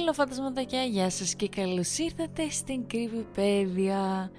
Hello 0.00 0.12
φαντασματάκια, 0.14 0.82
γεια 0.82 1.10
σας 1.10 1.34
και 1.34 1.48
καλώς 1.48 1.98
ήρθατε 1.98 2.50
στην 2.50 2.86
Κρυβιπέδια. 2.86 4.30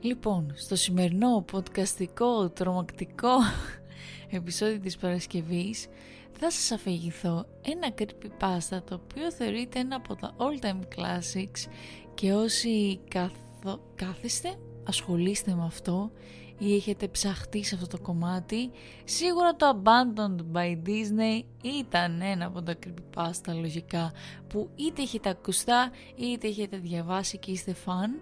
Λοιπόν, 0.00 0.52
στο 0.54 0.76
σημερινό 0.76 1.44
podcastικό, 1.52 2.54
τρομακτικό 2.54 3.30
επεισόδιο 4.38 4.78
της 4.78 4.96
Παρασκευής 4.96 5.86
θα 6.32 6.50
σας 6.50 6.70
αφηγηθώ 6.70 7.46
ένα 7.62 7.94
creepypasta 7.98 8.82
το 8.84 9.00
οποίο 9.04 9.32
θεωρείται 9.32 9.78
ένα 9.78 9.96
από 9.96 10.16
τα 10.16 10.36
all 10.36 10.64
time 10.64 10.80
classics 10.96 11.70
και 12.14 12.32
όσοι 12.32 13.00
καθο... 13.08 13.80
κάθεστε, 13.94 14.54
ασχολείστε 14.84 15.54
με 15.54 15.64
αυτό 15.64 16.10
ή 16.58 16.74
έχετε 16.74 17.08
ψαχτεί 17.08 17.64
σε 17.64 17.74
αυτό 17.74 17.86
το 17.86 18.02
κομμάτι, 18.02 18.70
σίγουρα 19.04 19.56
το 19.56 19.82
Abandoned 19.82 20.56
by 20.56 20.88
Disney 20.88 21.42
ήταν 21.62 22.20
ένα 22.20 22.46
από 22.46 22.62
τα 22.62 22.74
creepypasta 22.86 23.54
λογικά 23.60 24.12
που 24.48 24.70
είτε 24.74 25.02
έχετε 25.02 25.28
ακουστά 25.28 25.90
είτε 26.16 26.48
έχετε 26.48 26.76
διαβάσει 26.76 27.38
και 27.38 27.50
είστε 27.50 27.74
φαν. 27.74 28.20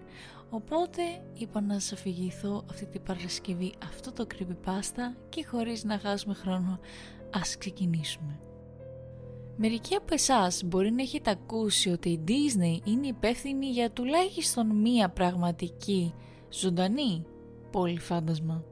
Οπότε 0.51 1.03
είπα 1.35 1.61
να 1.61 1.75
σας 1.79 1.93
αφηγηθώ 1.93 2.65
αυτή 2.71 2.87
την 2.87 3.03
Παρασκευή 3.03 3.73
αυτό 3.85 4.13
το 4.13 4.27
creepypasta 4.35 5.17
και 5.29 5.47
χωρίς 5.47 5.85
να 5.85 5.99
χάσουμε 5.99 6.35
χρόνο 6.35 6.81
ας 7.31 7.59
ξεκινήσουμε. 7.59 8.39
Μερικοί 9.57 9.95
από 9.95 10.15
εσάς 10.15 10.63
μπορεί 10.65 10.91
να 10.91 11.03
έχετε 11.03 11.31
ακούσει 11.31 11.91
ότι 11.91 12.09
η 12.09 12.21
Disney 12.29 12.87
είναι 12.89 13.07
υπεύθυνη 13.07 13.67
για 13.67 13.91
τουλάχιστον 13.91 14.67
μία 14.67 15.09
πραγματική 15.09 16.15
ζωντανή 16.51 17.25
πόλη 17.73 17.99
φάντασμα. 17.99 18.65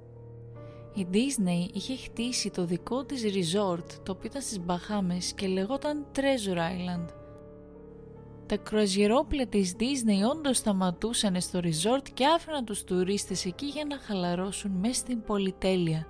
Η 0.94 1.06
Disney 1.12 1.74
είχε 1.74 1.96
χτίσει 1.96 2.50
το 2.50 2.64
δικό 2.64 3.04
της 3.04 3.22
resort 3.24 3.86
το 4.02 4.12
οποίο 4.12 4.24
ήταν 4.24 4.42
στις 4.42 4.60
Μπαχάμες 4.60 5.32
και 5.32 5.46
λεγόταν 5.46 6.06
Treasure 6.14 6.56
Island. 6.56 7.06
Τα 8.46 8.56
κρουαζιερόπλαια 8.56 9.46
της 9.46 9.74
Disney 9.78 10.30
όντως 10.30 10.56
σταματούσαν 10.56 11.40
στο 11.40 11.60
resort 11.62 12.08
και 12.14 12.26
άφηναν 12.26 12.64
τους 12.64 12.84
τουρίστες 12.84 13.44
εκεί 13.44 13.66
για 13.66 13.84
να 13.88 13.98
χαλαρώσουν 13.98 14.70
μέσα 14.70 14.94
στην 14.94 15.22
πολυτέλεια. 15.22 16.06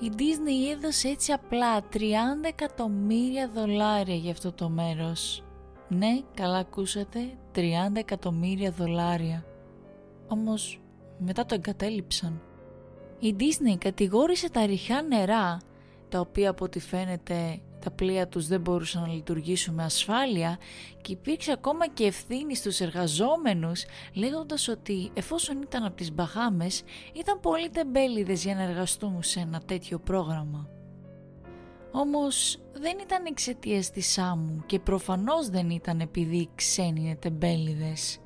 Η 0.00 0.10
Disney 0.16 0.76
έδωσε 0.76 1.08
έτσι 1.08 1.32
απλά 1.32 1.80
30 1.92 1.96
εκατομμύρια 2.42 3.50
δολάρια 3.54 4.14
για 4.14 4.30
αυτό 4.30 4.52
το 4.52 4.68
μέρος. 4.68 5.44
Ναι, 5.88 6.20
καλά 6.34 6.58
ακούσατε, 6.58 7.20
30 7.54 7.60
εκατομμύρια 7.92 8.70
δολάρια. 8.70 9.44
Όμως 10.28 10.80
μετά 11.20 11.46
το 11.46 11.54
εγκατέλειψαν. 11.54 12.42
Η 13.18 13.36
Disney 13.38 13.76
κατηγόρησε 13.78 14.50
τα 14.50 14.66
ριχά 14.66 15.02
νερά, 15.02 15.60
τα 16.08 16.20
οποία 16.20 16.50
από 16.50 16.64
ό,τι 16.64 16.80
φαίνεται 16.80 17.60
τα 17.80 17.90
πλοία 17.90 18.28
τους 18.28 18.46
δεν 18.46 18.60
μπορούσαν 18.60 19.02
να 19.02 19.08
λειτουργήσουν 19.08 19.74
με 19.74 19.84
ασφάλεια 19.84 20.58
και 21.00 21.12
υπήρξε 21.12 21.52
ακόμα 21.52 21.88
και 21.88 22.04
ευθύνη 22.04 22.54
στους 22.54 22.80
εργαζόμενους 22.80 23.84
λέγοντας 24.14 24.68
ότι 24.68 25.10
εφόσον 25.14 25.62
ήταν 25.62 25.84
από 25.84 25.96
τις 25.96 26.12
Μπαχάμες 26.12 26.82
ήταν 27.12 27.40
πολύ 27.40 27.70
τεμπέληδες 27.70 28.44
για 28.44 28.54
να 28.54 28.62
εργαστούν 28.62 29.22
σε 29.22 29.40
ένα 29.40 29.60
τέτοιο 29.66 29.98
πρόγραμμα. 29.98 30.68
Όμως 31.92 32.58
δεν 32.72 32.98
ήταν 33.02 33.24
εξαιτίας 33.26 33.90
της 33.90 34.18
άμμου 34.18 34.62
και 34.66 34.78
προφανώς 34.78 35.48
δεν 35.48 35.70
ήταν 35.70 36.00
επειδή 36.00 36.48
ξένοι 36.54 37.00
είναι 37.00 37.16
τεμπέληδες. 37.16 38.18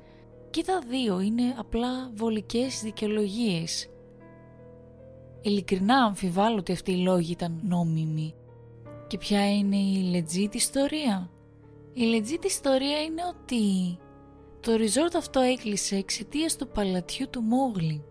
Και 0.55 0.63
τα 0.63 0.79
δύο 0.89 1.19
είναι 1.19 1.55
απλά 1.57 2.11
βολικές 2.13 2.81
δικαιολογίες. 2.81 3.89
Ειλικρινά 5.41 5.95
αμφιβάλλω 5.97 6.57
ότι 6.57 6.71
αυτοί 6.71 6.91
οι 6.91 7.03
λόγοι 7.03 7.31
ήταν 7.31 7.59
νόμιμοι. 7.63 8.35
Και 9.07 9.17
ποια 9.17 9.55
είναι 9.55 9.75
η 9.75 10.11
legit 10.13 10.55
ιστορία; 10.55 11.29
Η 11.93 12.01
legit 12.15 12.45
ιστορία 12.45 13.01
είναι 13.01 13.21
ότι 13.29 13.97
το 14.59 14.73
resort 14.73 15.15
αυτό 15.15 15.39
έκλεισε 15.39 15.95
εξαιτίας 15.95 16.55
του 16.55 16.67
παλατιού 16.67 17.29
του 17.29 17.41
Μόγλι. 17.41 18.03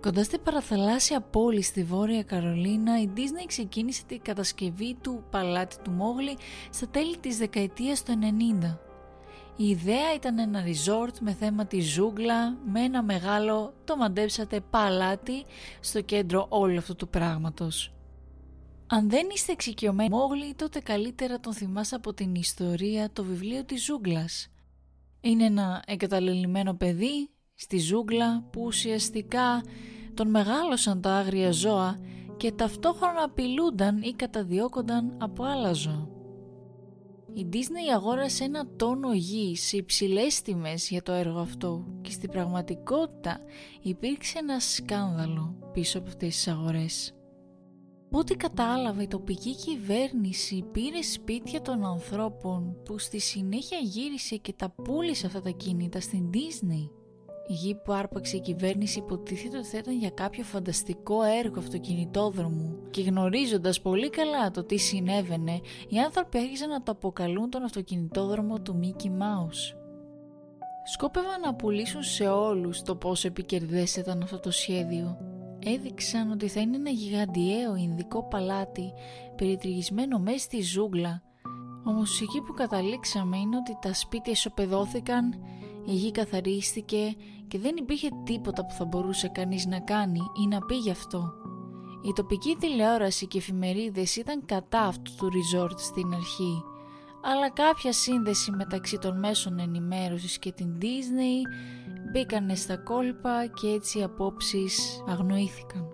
Κοντά 0.00 0.24
στη 0.24 0.38
παραθαλάσσια 0.38 1.20
πόλη 1.20 1.62
στη 1.62 1.84
Βόρεια 1.84 2.22
Καρολίνα, 2.22 3.00
η 3.00 3.08
Disney 3.16 3.44
ξεκίνησε 3.46 4.02
την 4.06 4.22
κατασκευή 4.22 4.96
του 5.00 5.24
παλάτι 5.30 5.76
του 5.82 5.90
Μόγλι 5.90 6.36
στα 6.70 6.88
τέλη 6.88 7.16
της 7.16 7.36
δεκαετίας 7.36 8.02
του 8.02 8.12
90. 8.62 8.83
Η 9.56 9.68
ιδέα 9.68 10.14
ήταν 10.14 10.38
ένα 10.38 10.64
resort 10.64 11.18
με 11.20 11.32
θέμα 11.32 11.66
τη 11.66 11.80
ζούγκλα, 11.80 12.56
με 12.64 12.80
ένα 12.80 13.02
μεγάλο, 13.02 13.74
το 13.84 13.96
μαντέψατε, 13.96 14.60
παλάτι 14.60 15.44
στο 15.80 16.00
κέντρο 16.00 16.46
όλου 16.48 16.78
αυτού 16.78 16.96
του 16.96 17.08
πράγματος. 17.08 17.94
Αν 18.86 19.10
δεν 19.10 19.26
είστε 19.32 19.52
εξοικειωμένοι 19.52 20.08
Μόγλι, 20.08 20.54
τότε 20.54 20.80
καλύτερα 20.80 21.40
τον 21.40 21.52
θυμάσαι 21.52 21.94
από 21.94 22.14
την 22.14 22.34
ιστορία 22.34 23.10
το 23.12 23.24
βιβλίο 23.24 23.64
της 23.64 23.84
ζούγκλας. 23.84 24.48
Είναι 25.20 25.44
ένα 25.44 25.82
εγκαταλελειμμένο 25.86 26.74
παιδί 26.74 27.30
στη 27.54 27.78
ζούγκλα 27.78 28.42
που 28.50 28.62
ουσιαστικά 28.64 29.62
τον 30.14 30.30
μεγάλωσαν 30.30 31.00
τα 31.00 31.14
άγρια 31.14 31.50
ζώα 31.50 32.00
και 32.36 32.52
ταυτόχρονα 32.52 33.22
απειλούνταν 33.22 34.02
ή 34.02 34.12
καταδιώκονταν 34.12 35.16
από 35.18 35.44
άλλα 35.44 35.72
ζώα. 35.72 36.13
Η 37.36 37.46
Disney 37.52 37.94
αγόρασε 37.94 38.44
ένα 38.44 38.66
τόνο 38.76 39.14
γης 39.14 39.62
σε 39.62 39.76
υψηλές 39.76 40.42
τιμές 40.42 40.88
για 40.88 41.02
το 41.02 41.12
έργο 41.12 41.38
αυτό 41.38 41.84
και 42.00 42.10
στην 42.10 42.30
πραγματικότητα 42.30 43.40
υπήρξε 43.82 44.38
ένα 44.38 44.60
σκάνδαλο 44.60 45.70
πίσω 45.72 45.98
από 45.98 46.08
αυτές 46.08 46.34
τις 46.34 46.48
αγορές. 46.48 47.14
Ό,τι 48.10 48.36
κατάλαβε 48.36 49.02
η 49.02 49.08
τοπική 49.08 49.54
κυβέρνηση 49.54 50.64
πήρε 50.72 51.02
σπίτια 51.02 51.60
των 51.60 51.84
ανθρώπων 51.84 52.76
που 52.84 52.98
στη 52.98 53.20
συνέχεια 53.20 53.78
γύρισε 53.78 54.36
και 54.36 54.52
τα 54.52 54.70
πούλησε 54.70 55.26
αυτά 55.26 55.40
τα 55.40 55.50
κίνητα 55.50 56.00
στην 56.00 56.30
Disney. 56.32 57.03
Η 57.46 57.52
γη 57.52 57.74
που 57.74 57.92
άρπαξε 57.92 58.36
η 58.36 58.40
κυβέρνηση 58.40 58.98
υποτίθεται 58.98 59.58
ότι 59.58 59.66
θα 59.66 59.78
ήταν 59.78 59.98
για 59.98 60.10
κάποιο 60.10 60.44
φανταστικό 60.44 61.22
έργο 61.22 61.58
αυτοκινητόδρομου 61.58 62.78
και 62.90 63.02
γνωρίζοντας 63.02 63.80
πολύ 63.80 64.10
καλά 64.10 64.50
το 64.50 64.64
τι 64.64 64.76
συνέβαινε, 64.76 65.60
οι 65.88 65.98
άνθρωποι 65.98 66.38
άρχισαν 66.38 66.68
να 66.68 66.82
το 66.82 66.92
αποκαλούν 66.92 67.50
τον 67.50 67.62
αυτοκινητόδρομο 67.62 68.60
του 68.60 68.80
Mickey 68.82 69.06
Mouse. 69.06 69.76
Σκόπευαν 70.92 71.40
να 71.40 71.54
πουλήσουν 71.54 72.02
σε 72.02 72.28
όλους 72.28 72.82
το 72.82 72.96
πόσο 72.96 73.28
επικερδές 73.28 73.96
ήταν 73.96 74.22
αυτό 74.22 74.40
το 74.40 74.50
σχέδιο. 74.50 75.18
Έδειξαν 75.66 76.30
ότι 76.30 76.48
θα 76.48 76.60
είναι 76.60 76.76
ένα 76.76 76.90
γιγαντιαίο 76.90 77.76
ινδικό 77.76 78.28
παλάτι 78.28 78.92
περιτριγισμένο 79.36 80.18
μέσα 80.18 80.38
στη 80.38 80.62
ζούγκλα. 80.62 81.22
Όμως 81.84 82.20
εκεί 82.20 82.40
που 82.40 82.52
καταλήξαμε 82.52 83.36
είναι 83.36 83.56
ότι 83.56 83.78
τα 83.80 83.94
σπίτια 83.94 84.32
ισοπεδώθηκαν 84.32 85.34
η 85.84 85.92
γη 85.92 86.10
καθαρίστηκε 86.10 87.14
και 87.48 87.58
δεν 87.58 87.76
υπήρχε 87.76 88.08
τίποτα 88.24 88.66
που 88.66 88.74
θα 88.74 88.84
μπορούσε 88.84 89.28
κανείς 89.28 89.66
να 89.66 89.80
κάνει 89.80 90.20
ή 90.42 90.46
να 90.46 90.60
πει 90.60 90.74
γι' 90.74 90.90
αυτό. 90.90 91.32
Η 92.02 92.12
τοπική 92.12 92.56
τηλεόραση 92.60 93.26
και 93.26 93.38
εφημερίδες 93.38 94.16
ήταν 94.16 94.44
κατά 94.44 94.80
αυτού 94.80 95.12
του 95.16 95.30
resort 95.32 95.78
στην 95.78 96.14
αρχή, 96.14 96.64
αλλά 97.22 97.50
κάποια 97.50 97.92
σύνδεση 97.92 98.50
μεταξύ 98.50 98.98
των 98.98 99.18
μέσων 99.18 99.58
ενημέρωσης 99.58 100.38
και 100.38 100.52
την 100.52 100.78
Disney 100.80 101.48
μπήκανε 102.12 102.54
στα 102.54 102.76
κόλπα 102.76 103.46
και 103.46 103.68
έτσι 103.68 103.98
οι 103.98 104.02
απόψεις 104.02 105.02
αγνοήθηκαν. 105.08 105.88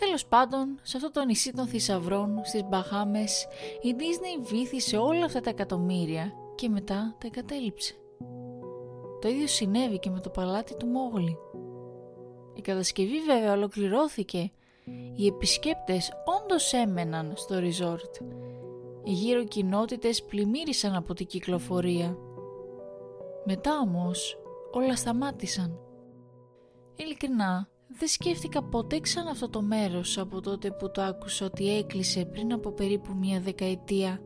Τέλος 0.00 0.26
πάντων, 0.26 0.78
σε 0.82 0.96
αυτό 0.96 1.10
το 1.10 1.24
νησί 1.24 1.52
των 1.52 1.66
θησαυρών, 1.66 2.40
στις 2.44 2.62
Μπαχάμες, 2.64 3.46
η 3.82 3.94
Disney 3.98 4.46
βήθησε 4.50 4.96
όλα 4.96 5.24
αυτά 5.24 5.40
τα 5.40 5.50
εκατομμύρια 5.50 6.32
και 6.54 6.68
μετά 6.68 7.16
τα 7.18 7.26
εγκατέλειψε. 7.26 7.94
Το 9.26 9.32
ίδιο 9.32 9.46
συνέβη 9.46 9.98
και 9.98 10.10
με 10.10 10.20
το 10.20 10.30
παλάτι 10.30 10.76
του 10.76 10.86
Μόγλη. 10.86 11.38
Η 12.54 12.60
κατασκευή 12.60 13.20
βέβαια 13.20 13.52
ολοκληρώθηκε. 13.52 14.50
Οι 15.16 15.26
επισκέπτες 15.26 16.12
όντως 16.40 16.72
έμεναν 16.72 17.32
στο 17.36 17.56
resort. 17.58 18.24
Οι 19.04 19.12
γύρω 19.12 19.44
κοινότητες 19.44 20.22
πλημμύρισαν 20.22 20.94
από 20.94 21.14
την 21.14 21.26
κυκλοφορία. 21.26 22.18
Μετά 23.44 23.78
όμως 23.78 24.38
όλα 24.72 24.96
σταμάτησαν. 24.96 25.78
Ειλικρινά 26.96 27.68
δεν 27.88 28.08
σκέφτηκα 28.08 28.62
ποτέ 28.62 29.00
ξανά 29.00 29.30
αυτό 29.30 29.48
το 29.48 29.62
μέρος 29.62 30.18
από 30.18 30.40
τότε 30.40 30.70
που 30.70 30.90
το 30.90 31.02
άκουσα 31.02 31.46
ότι 31.46 31.76
έκλεισε 31.76 32.24
πριν 32.24 32.52
από 32.52 32.70
περίπου 32.70 33.14
μια 33.14 33.40
δεκαετία. 33.40 34.20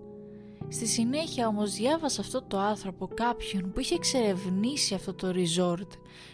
Στη 0.69 0.87
συνέχεια 0.87 1.47
όμως 1.47 1.73
διάβασα 1.73 2.21
αυτό 2.21 2.43
το 2.43 2.59
άνθρωπο 2.59 3.09
κάποιον 3.15 3.73
που 3.73 3.81
είχε 3.81 3.95
εξερευνήσει 3.95 4.95
αυτό 4.95 5.15
το 5.15 5.29
resort 5.35 5.89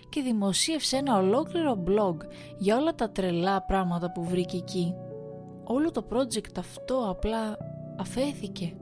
και 0.08 0.22
δημοσίευσε 0.22 0.96
ένα 0.96 1.18
ολόκληρο 1.18 1.82
blog 1.86 2.16
για 2.58 2.76
όλα 2.76 2.94
τα 2.94 3.10
τρελά 3.10 3.62
πράγματα 3.62 4.12
που 4.12 4.24
βρήκε 4.24 4.56
εκεί. 4.56 4.94
Όλο 5.64 5.90
το 5.90 6.06
project 6.10 6.58
αυτό 6.58 7.06
απλά 7.08 7.56
αφέθηκε. 7.98 8.76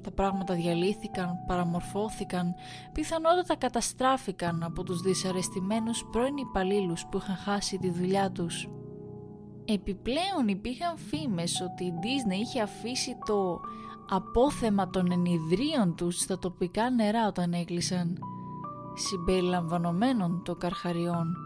Τα 0.00 0.10
πράγματα 0.12 0.54
διαλύθηκαν, 0.54 1.44
παραμορφώθηκαν, 1.46 2.54
πιθανότατα 2.92 3.56
καταστράφηκαν 3.56 4.62
από 4.62 4.82
τους 4.82 5.00
δυσαρεστημένους 5.00 6.04
πρώην 6.12 6.36
υπαλλήλους 6.36 7.06
που 7.10 7.16
είχαν 7.16 7.36
χάσει 7.36 7.78
τη 7.78 7.90
δουλειά 7.90 8.30
τους. 8.30 8.68
Επιπλέον 9.64 10.48
υπήρχαν 10.48 10.98
φήμες 10.98 11.60
ότι 11.60 11.84
η 11.84 11.94
Disney 12.02 12.40
είχε 12.40 12.60
αφήσει 12.60 13.18
το 13.26 13.60
απόθεμα 14.08 14.90
των 14.90 15.12
ενιδρίων 15.12 15.94
τους 15.94 16.16
στα 16.16 16.38
τοπικά 16.38 16.90
νερά 16.90 17.26
όταν 17.26 17.52
έκλεισαν, 17.52 18.18
συμπεριλαμβανομένων 18.94 20.42
των 20.44 20.58
καρχαριών. 20.58 21.36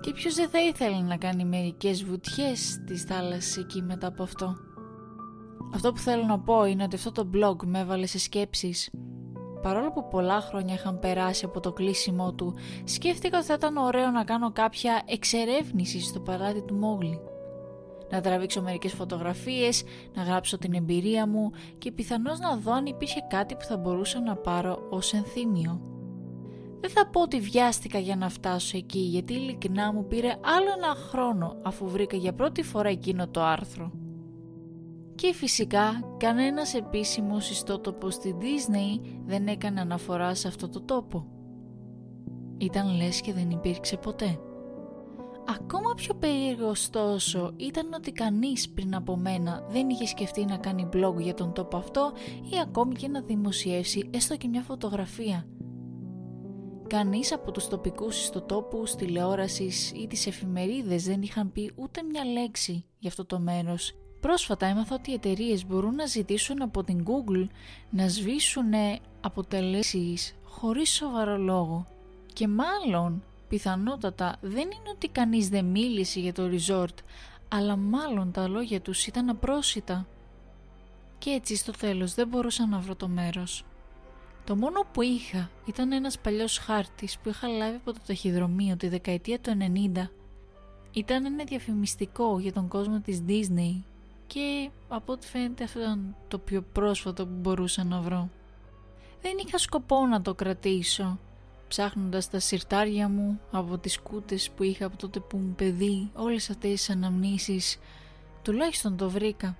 Και 0.00 0.12
ποιος 0.12 0.34
δεν 0.34 0.48
θα 0.48 0.62
ήθελε 0.62 1.00
να 1.00 1.16
κάνει 1.16 1.44
μερικές 1.44 2.04
βουτιές 2.04 2.58
στις 2.58 3.02
θάλασσες 3.02 3.56
εκεί 3.56 3.82
μετά 3.82 4.06
από 4.06 4.22
αυτό; 4.22 4.56
Αυτό 5.74 5.92
που 5.92 5.98
θέλω 5.98 6.24
να 6.24 6.38
πω 6.40 6.64
είναι 6.64 6.82
ότι 6.82 6.96
αυτό 6.96 7.12
το 7.12 7.28
blog 7.34 7.56
με 7.64 7.78
έβαλε 7.78 8.06
σε 8.06 8.18
σκέψεις. 8.18 8.90
Παρόλο 9.62 9.92
που 9.92 10.08
πολλά 10.08 10.40
χρόνια 10.40 10.74
είχαν 10.74 10.98
περάσει 10.98 11.44
από 11.44 11.60
το 11.60 11.72
κλείσιμό 11.72 12.32
του, 12.32 12.54
σκέφτηκα 12.84 13.36
ότι 13.38 13.46
θα 13.46 13.54
ήταν 13.54 13.76
ωραίο 13.76 14.10
να 14.10 14.24
κάνω 14.24 14.52
κάποια 14.52 15.02
εξερεύνηση 15.06 16.00
στο 16.00 16.20
παλάτι 16.20 16.62
του 16.62 16.74
Μόγλη. 16.74 17.20
Να 18.10 18.20
τραβήξω 18.20 18.62
μερικές 18.62 18.92
φωτογραφίες, 18.92 19.82
να 20.14 20.22
γράψω 20.22 20.58
την 20.58 20.74
εμπειρία 20.74 21.26
μου 21.26 21.50
και 21.78 21.92
πιθανώς 21.92 22.38
να 22.38 22.56
δω 22.56 22.72
αν 22.72 22.86
υπήρχε 22.86 23.20
κάτι 23.28 23.54
που 23.54 23.64
θα 23.64 23.76
μπορούσα 23.76 24.20
να 24.20 24.36
πάρω 24.36 24.86
ως 24.90 25.12
ενθύμιο. 25.12 25.80
Δεν 26.80 26.90
θα 26.90 27.06
πω 27.06 27.20
ότι 27.20 27.40
βιάστηκα 27.40 27.98
για 27.98 28.16
να 28.16 28.28
φτάσω 28.28 28.76
εκεί 28.76 28.98
γιατί 28.98 29.32
ειλικρινά 29.32 29.92
μου 29.92 30.06
πήρε 30.06 30.28
άλλο 30.28 30.70
ένα 30.76 30.94
χρόνο 31.08 31.56
αφού 31.62 31.88
βρήκα 31.88 32.16
για 32.16 32.32
πρώτη 32.32 32.62
φορά 32.62 32.88
εκείνο 32.88 33.28
το 33.28 33.42
άρθρο. 33.42 33.92
Και 35.14 35.32
φυσικά 35.34 36.16
κανένας 36.16 36.74
επίσημος 36.74 37.50
ιστότοπος 37.50 38.14
στη 38.14 38.34
Disney 38.40 39.06
δεν 39.26 39.46
έκανε 39.46 39.80
αναφορά 39.80 40.34
σε 40.34 40.48
αυτό 40.48 40.68
το 40.68 40.80
τόπο. 40.80 41.26
Ήταν 42.58 42.96
λες 42.96 43.20
και 43.20 43.32
δεν 43.32 43.50
υπήρξε 43.50 43.96
ποτέ. 43.96 44.38
Ακόμα 45.48 45.94
πιο 45.96 46.14
περίεργο 46.14 46.68
ωστόσο 46.68 47.52
ήταν 47.56 47.92
ότι 47.92 48.12
κανείς 48.12 48.68
πριν 48.68 48.94
από 48.94 49.16
μένα 49.16 49.66
δεν 49.68 49.88
είχε 49.88 50.06
σκεφτεί 50.06 50.44
να 50.44 50.56
κάνει 50.56 50.88
blog 50.92 51.14
για 51.18 51.34
τον 51.34 51.52
τόπο 51.52 51.76
αυτό 51.76 52.12
ή 52.52 52.60
ακόμη 52.62 52.94
και 52.94 53.08
να 53.08 53.20
δημοσιεύσει 53.20 54.10
έστω 54.12 54.36
και 54.36 54.48
μια 54.48 54.62
φωτογραφία. 54.62 55.46
Κανείς 56.86 57.32
από 57.32 57.50
τους 57.50 57.68
τοπικούς 57.68 58.22
ιστοτόπους, 58.22 58.94
τηλεόρασης 58.94 59.90
ή 59.90 60.06
τις 60.06 60.26
εφημερίδες 60.26 61.04
δεν 61.04 61.22
είχαν 61.22 61.52
πει 61.52 61.72
ούτε 61.76 62.02
μια 62.02 62.24
λέξη 62.24 62.84
για 62.98 63.08
αυτό 63.08 63.24
το 63.24 63.38
μέρος 63.38 63.94
Πρόσφατα 64.20 64.66
έμαθα 64.66 64.94
ότι 64.94 65.10
οι 65.10 65.14
εταιρείες 65.14 65.66
μπορούν 65.66 65.94
να 65.94 66.06
ζητήσουν 66.06 66.62
από 66.62 66.84
την 66.84 67.04
Google 67.04 67.46
να 67.90 68.08
σβήσουν 68.08 68.72
αποτελέσεις 69.20 70.34
χωρίς 70.44 70.90
σοβαρό 70.90 71.36
λόγο. 71.36 71.86
Και 72.32 72.48
μάλλον, 72.48 73.22
πιθανότατα, 73.48 74.36
δεν 74.40 74.62
είναι 74.62 74.90
ότι 74.94 75.08
κανείς 75.08 75.48
δεν 75.48 75.64
μίλησε 75.64 76.20
για 76.20 76.32
το 76.32 76.50
resort, 76.52 76.98
αλλά 77.48 77.76
μάλλον 77.76 78.32
τα 78.32 78.48
λόγια 78.48 78.80
τους 78.80 79.06
ήταν 79.06 79.28
απρόσιτα. 79.28 80.06
Και 81.18 81.30
έτσι 81.30 81.56
στο 81.56 81.72
τέλος 81.72 82.14
δεν 82.14 82.28
μπορούσα 82.28 82.66
να 82.66 82.78
βρω 82.78 82.94
το 82.94 83.08
μέρος. 83.08 83.64
Το 84.44 84.56
μόνο 84.56 84.86
που 84.92 85.02
είχα 85.02 85.50
ήταν 85.66 85.92
ένας 85.92 86.18
παλιός 86.18 86.58
χάρτης 86.58 87.18
που 87.18 87.28
είχα 87.28 87.48
λάβει 87.48 87.76
από 87.76 87.92
το 87.92 87.98
ταχυδρομείο 88.06 88.76
τη 88.76 88.88
δεκαετία 88.88 89.40
του 89.40 89.56
90. 89.94 90.10
Ήταν 90.92 91.24
ένα 91.24 91.44
διαφημιστικό 91.44 92.38
για 92.38 92.52
τον 92.52 92.68
κόσμο 92.68 93.00
της 93.00 93.22
Disney 93.28 93.82
και 94.26 94.70
από 94.88 95.12
ό,τι 95.12 95.26
φαίνεται 95.26 95.64
αυτό 95.64 95.80
ήταν 95.80 96.16
το 96.28 96.38
πιο 96.38 96.62
πρόσφατο 96.72 97.26
που 97.26 97.34
μπορούσα 97.34 97.84
να 97.84 98.00
βρω. 98.00 98.30
Δεν 99.22 99.32
είχα 99.46 99.58
σκοπό 99.58 100.06
να 100.06 100.22
το 100.22 100.34
κρατήσω, 100.34 101.18
ψάχνοντας 101.68 102.30
τα 102.30 102.38
συρτάρια 102.38 103.08
μου 103.08 103.40
από 103.50 103.78
τις 103.78 104.00
κούτες 104.00 104.50
που 104.50 104.62
είχα 104.62 104.86
από 104.86 104.96
τότε 104.96 105.20
που 105.20 105.36
μου 105.36 105.54
παιδί, 105.56 106.10
όλες 106.14 106.50
αυτές 106.50 106.70
τις 106.70 106.90
αναμνήσεις, 106.90 107.78
τουλάχιστον 108.42 108.96
το 108.96 109.10
βρήκα. 109.10 109.56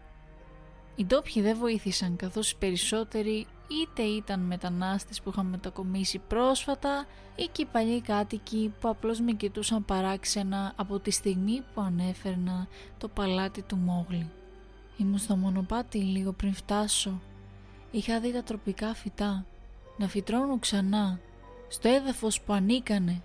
Οι 0.95 1.05
ντόπιοι 1.05 1.43
δεν 1.43 1.57
βοήθησαν 1.57 2.17
καθώς 2.17 2.51
οι 2.51 2.57
περισσότεροι 2.59 3.47
είτε 3.69 4.03
ήταν 4.03 4.41
μετανάστες 4.41 5.21
που 5.21 5.31
είχαν 5.31 5.47
μετακομίσει 5.47 6.19
πρόσφατα 6.19 7.07
ή 7.37 7.49
και 7.53 7.63
οι 7.63 7.69
παλιοί 7.73 8.01
κάτοικοι 8.01 8.75
που 8.81 8.89
απλώς 8.89 9.21
με 9.21 9.33
κοιτούσαν 9.33 9.85
παράξενα 9.85 10.73
από 10.77 10.99
τη 10.99 11.11
στιγμή 11.11 11.63
που 11.75 11.81
ανέφερνα 11.81 12.67
το 12.99 13.09
παλάτι 13.09 13.63
του 13.63 13.77
Μόγλη. 13.77 14.31
Ήμουν 14.97 15.19
στο 15.19 15.37
μονοπάτι 15.37 15.99
λίγο 15.99 16.33
πριν 16.33 16.55
φτάσω. 16.55 17.21
Είχα 17.91 18.21
δει 18.21 18.33
τα 18.33 18.43
τροπικά 18.43 18.95
φυτά 18.95 19.47
να 19.97 20.09
φυτρώνουν 20.09 20.59
ξανά 20.59 21.21
στο 21.69 21.89
έδαφος 21.89 22.41
που 22.41 22.53
ανήκανε 22.53 23.23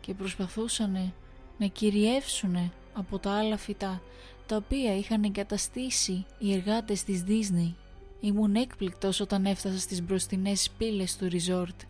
και 0.00 0.14
προσπαθούσαν 0.14 1.12
να 1.58 1.66
κυριεύσουν 1.66 2.72
από 2.94 3.18
τα 3.18 3.30
άλλα 3.30 3.56
φυτά 3.56 4.02
τα 4.46 4.56
οποία 4.56 4.96
είχαν 4.96 5.24
εγκαταστήσει 5.24 6.26
οι 6.38 6.52
εργάτες 6.52 7.04
της 7.04 7.24
Disney. 7.28 7.72
Ήμουν 8.20 8.54
έκπληκτος 8.54 9.20
όταν 9.20 9.46
έφτασα 9.46 9.78
στις 9.78 10.02
μπροστινές 10.02 10.70
πύλες 10.78 11.16
του 11.16 11.28
resort. 11.30 11.86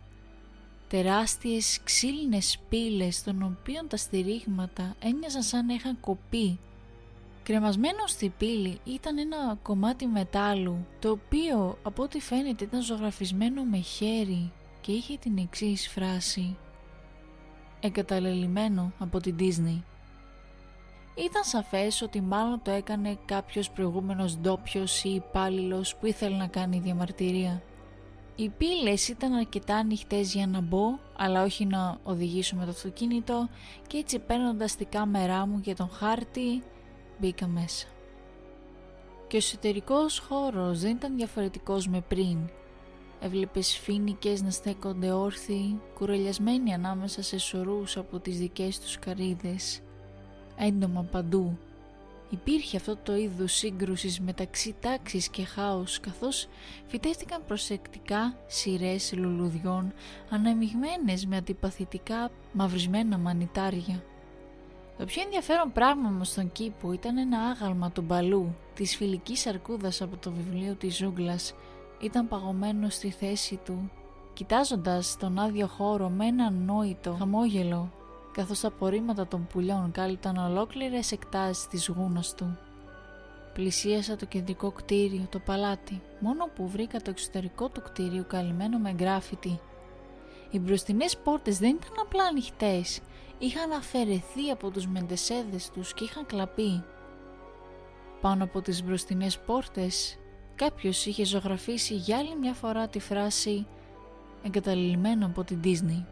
Τεράστιες 0.87 1.79
ξύλινες 1.83 2.59
πύλες 2.69 3.23
των 3.23 3.43
οποίων 3.43 3.87
τα 3.87 3.97
στηρίγματα 3.97 4.95
ένοιαζαν 4.99 5.43
σαν 5.43 5.65
να 5.65 5.73
είχαν 5.73 5.99
κοπεί 5.99 6.59
Κρεμασμένο 7.45 8.07
στη 8.07 8.33
πύλη 8.37 8.79
ήταν 8.83 9.17
ένα 9.17 9.57
κομμάτι 9.61 10.05
μετάλλου 10.05 10.85
το 10.99 11.09
οποίο 11.09 11.77
από 11.83 12.03
ό,τι 12.03 12.19
φαίνεται 12.19 12.63
ήταν 12.63 12.81
ζωγραφισμένο 12.81 13.63
με 13.63 13.77
χέρι 13.77 14.51
και 14.85 14.91
είχε 14.91 15.17
την 15.17 15.37
εξής 15.37 15.87
φράση 15.87 16.57
«Εγκαταλελειμμένο 17.79 18.91
από 18.99 19.19
την 19.19 19.35
Disney». 19.39 19.81
Ήταν 21.15 21.43
σαφές 21.43 22.01
ότι 22.01 22.21
μάλλον 22.21 22.61
το 22.61 22.71
έκανε 22.71 23.17
κάποιος 23.25 23.69
προηγούμενος 23.71 24.37
ντόπιος 24.37 25.03
ή 25.03 25.09
υπάλληλος 25.09 25.95
που 25.95 26.05
ήθελε 26.05 26.37
να 26.37 26.47
κάνει 26.47 26.79
διαμαρτυρία. 26.79 27.61
Οι 28.35 28.49
πύλες 28.49 29.07
ήταν 29.07 29.33
αρκετά 29.33 29.75
ανοιχτές 29.75 30.33
για 30.33 30.47
να 30.47 30.61
μπω, 30.61 30.99
αλλά 31.17 31.43
όχι 31.43 31.65
να 31.65 31.97
οδηγήσω 32.03 32.55
με 32.55 32.63
το 32.63 32.69
αυτοκίνητο 32.69 33.49
και 33.87 33.97
έτσι 33.97 34.19
παίρνοντας 34.19 34.75
τη 34.75 34.85
κάμερά 34.85 35.45
μου 35.45 35.59
για 35.63 35.75
τον 35.75 35.89
χάρτη 35.89 36.63
μπήκα 37.19 37.47
μέσα. 37.47 37.87
Και 39.27 39.35
ο 39.35 39.39
εσωτερικός 39.39 40.19
χώρος 40.19 40.79
δεν 40.79 40.91
ήταν 40.91 41.15
διαφορετικός 41.15 41.87
με 41.87 42.01
πριν. 42.01 42.49
Έβλεπες 43.25 43.77
φίνικες 43.77 44.41
να 44.41 44.49
στέκονται 44.49 45.11
όρθιοι, 45.11 45.79
κουρελιασμένοι 45.93 46.73
ανάμεσα 46.73 47.21
σε 47.21 47.37
σωρούς 47.37 47.97
από 47.97 48.19
τις 48.19 48.39
δικές 48.39 48.79
τους 48.79 48.99
καρύδες. 48.99 49.81
Έντομα 50.57 51.03
παντού. 51.11 51.57
Υπήρχε 52.29 52.77
αυτό 52.77 52.95
το 52.95 53.15
είδος 53.15 53.53
σύγκρουσης 53.53 54.19
μεταξύ 54.19 54.75
τάξης 54.79 55.27
και 55.29 55.45
χάους, 55.45 55.99
καθώς 55.99 56.47
φυτεύτηκαν 56.87 57.43
προσεκτικά 57.47 58.37
σειρές 58.47 59.13
λουλουδιών 59.15 59.93
αναμειγμένες 60.29 61.25
με 61.25 61.37
αντιπαθητικά 61.37 62.31
μαυρισμένα 62.51 63.17
μανιτάρια. 63.17 64.03
Το 64.97 65.05
πιο 65.05 65.21
ενδιαφέρον 65.21 65.71
πράγμα 65.71 66.09
όμως 66.09 66.27
στον 66.27 66.51
κήπο 66.51 66.91
ήταν 66.91 67.17
ένα 67.17 67.39
άγαλμα 67.39 67.91
του 67.91 68.01
μπαλού 68.01 68.55
της 68.73 68.95
φιλικής 68.95 69.47
αρκούδας 69.47 70.01
από 70.01 70.17
το 70.17 70.31
βιβλίο 70.31 70.75
της 70.75 70.95
ζούγκλας 70.95 71.53
ήταν 71.99 72.27
παγωμένο 72.27 72.89
στη 72.89 73.09
θέση 73.09 73.59
του 73.65 73.91
κοιτάζοντας 74.35 75.17
τον 75.19 75.39
άδειο 75.39 75.67
χώρο 75.67 76.09
με 76.09 76.25
ένα 76.25 76.49
νόητο 76.49 77.15
χαμόγελο 77.19 77.91
καθώς 78.31 78.59
τα 78.59 78.67
απορρίμματα 78.67 79.27
των 79.27 79.47
πουλιών 79.47 79.91
κάλυπταν 79.91 80.37
ολόκληρες 80.37 81.11
εκτάσεις 81.11 81.67
της 81.67 81.87
γούνας 81.87 82.33
του. 82.35 82.57
Πλησίασα 83.53 84.15
το 84.15 84.25
κεντρικό 84.25 84.71
κτίριο, 84.71 85.27
το 85.29 85.39
παλάτι, 85.39 86.01
μόνο 86.19 86.49
που 86.55 86.67
βρήκα 86.67 86.99
το 87.01 87.09
εξωτερικό 87.09 87.69
του 87.69 87.81
κτίριου 87.81 88.25
καλυμμένο 88.27 88.77
με 88.77 88.91
γκράφιτι. 88.93 89.59
Οι 90.49 90.59
μπροστινές 90.59 91.17
πόρτες 91.17 91.57
δεν 91.57 91.69
ήταν 91.69 91.93
απλά 92.01 92.23
ανοιχτές, 92.23 92.99
είχαν 93.37 93.71
αφαιρεθεί 93.71 94.49
από 94.51 94.69
τους 94.69 94.87
μεντεσέδες 94.87 95.69
τους 95.69 95.93
και 95.93 96.03
είχαν 96.03 96.25
κλαπεί. 96.25 96.83
Πάνω 98.21 98.43
από 98.43 98.61
τις 98.61 98.83
μπροστινές 98.83 99.39
πόρτες 99.39 100.17
κάποιος 100.55 101.05
είχε 101.05 101.25
ζωγραφίσει 101.25 101.93
για 101.95 102.17
άλλη 102.17 102.35
μια 102.35 102.53
φορά 102.53 102.87
τη 102.87 102.99
φράση 102.99 103.67
«εγκαταλειμμένο 104.43 105.25
από 105.25 105.43
την 105.43 105.59
Disney». 105.63 106.03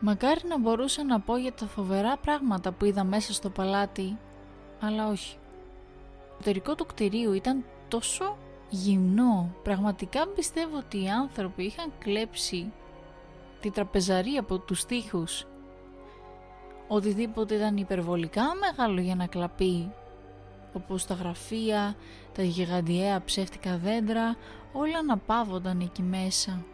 Μακάρι 0.00 0.40
να 0.48 0.58
μπορούσα 0.58 1.04
να 1.04 1.20
πω 1.20 1.36
για 1.36 1.52
τα 1.52 1.66
φοβερά 1.66 2.16
πράγματα 2.16 2.72
που 2.72 2.84
είδα 2.84 3.04
μέσα 3.04 3.32
στο 3.32 3.50
παλάτι, 3.50 4.18
αλλά 4.80 5.08
όχι. 5.08 5.36
Το 6.28 6.36
εταιρικό 6.40 6.74
του 6.74 6.86
κτηρίου 6.86 7.32
ήταν 7.32 7.64
τόσο 7.88 8.36
γυμνό, 8.70 9.54
πραγματικά 9.62 10.28
πιστεύω 10.28 10.76
ότι 10.76 11.02
οι 11.02 11.08
άνθρωποι 11.08 11.62
είχαν 11.62 11.92
κλέψει 11.98 12.72
τη 13.60 13.70
τραπεζαρία 13.70 14.40
από 14.40 14.58
τους 14.58 14.84
τοίχους 14.84 15.46
οτιδήποτε 16.88 17.54
ήταν 17.54 17.76
υπερβολικά 17.76 18.42
μεγάλο 18.54 19.00
για 19.00 19.14
να 19.14 19.26
κλαπεί 19.26 19.92
όπως 20.82 21.06
τα 21.06 21.14
γραφεία, 21.14 21.96
τα 22.34 22.42
γιγαντιαία 22.42 23.24
ψεύτικα 23.24 23.76
δέντρα, 23.78 24.36
όλα 24.72 25.02
να 25.02 25.16
πάβονταν 25.18 25.80
εκεί 25.80 26.02
μέσα. 26.02 26.64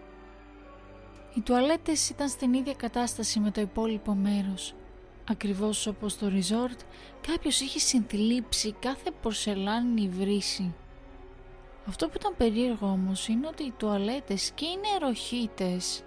Οι 1.35 1.41
τουαλέτες 1.41 2.09
ήταν 2.09 2.29
στην 2.29 2.53
ίδια 2.55 2.75
κατάσταση 2.75 3.41
με 3.41 3.51
το 3.51 3.61
υπόλοιπο 3.61 4.15
μέρος. 4.15 4.75
Ακριβώς 5.31 5.87
όπως 5.87 6.19
το 6.19 6.27
resort, 6.27 6.79
κάποιος 7.29 7.61
είχε 7.61 7.79
συνθλίψει 7.79 8.75
κάθε 8.79 9.11
πορσελάνη 9.23 10.09
βρύση. 10.09 10.75
Αυτό 11.89 12.07
που 12.07 12.13
ήταν 12.21 12.35
περίεργο 12.37 12.87
όμως 12.87 13.29
είναι 13.29 13.47
ότι 13.47 13.63
οι 13.63 13.73
τουαλέτες 13.77 14.51
και 14.55 14.65
οι 14.65 14.79
νεροχύτες 14.93 16.03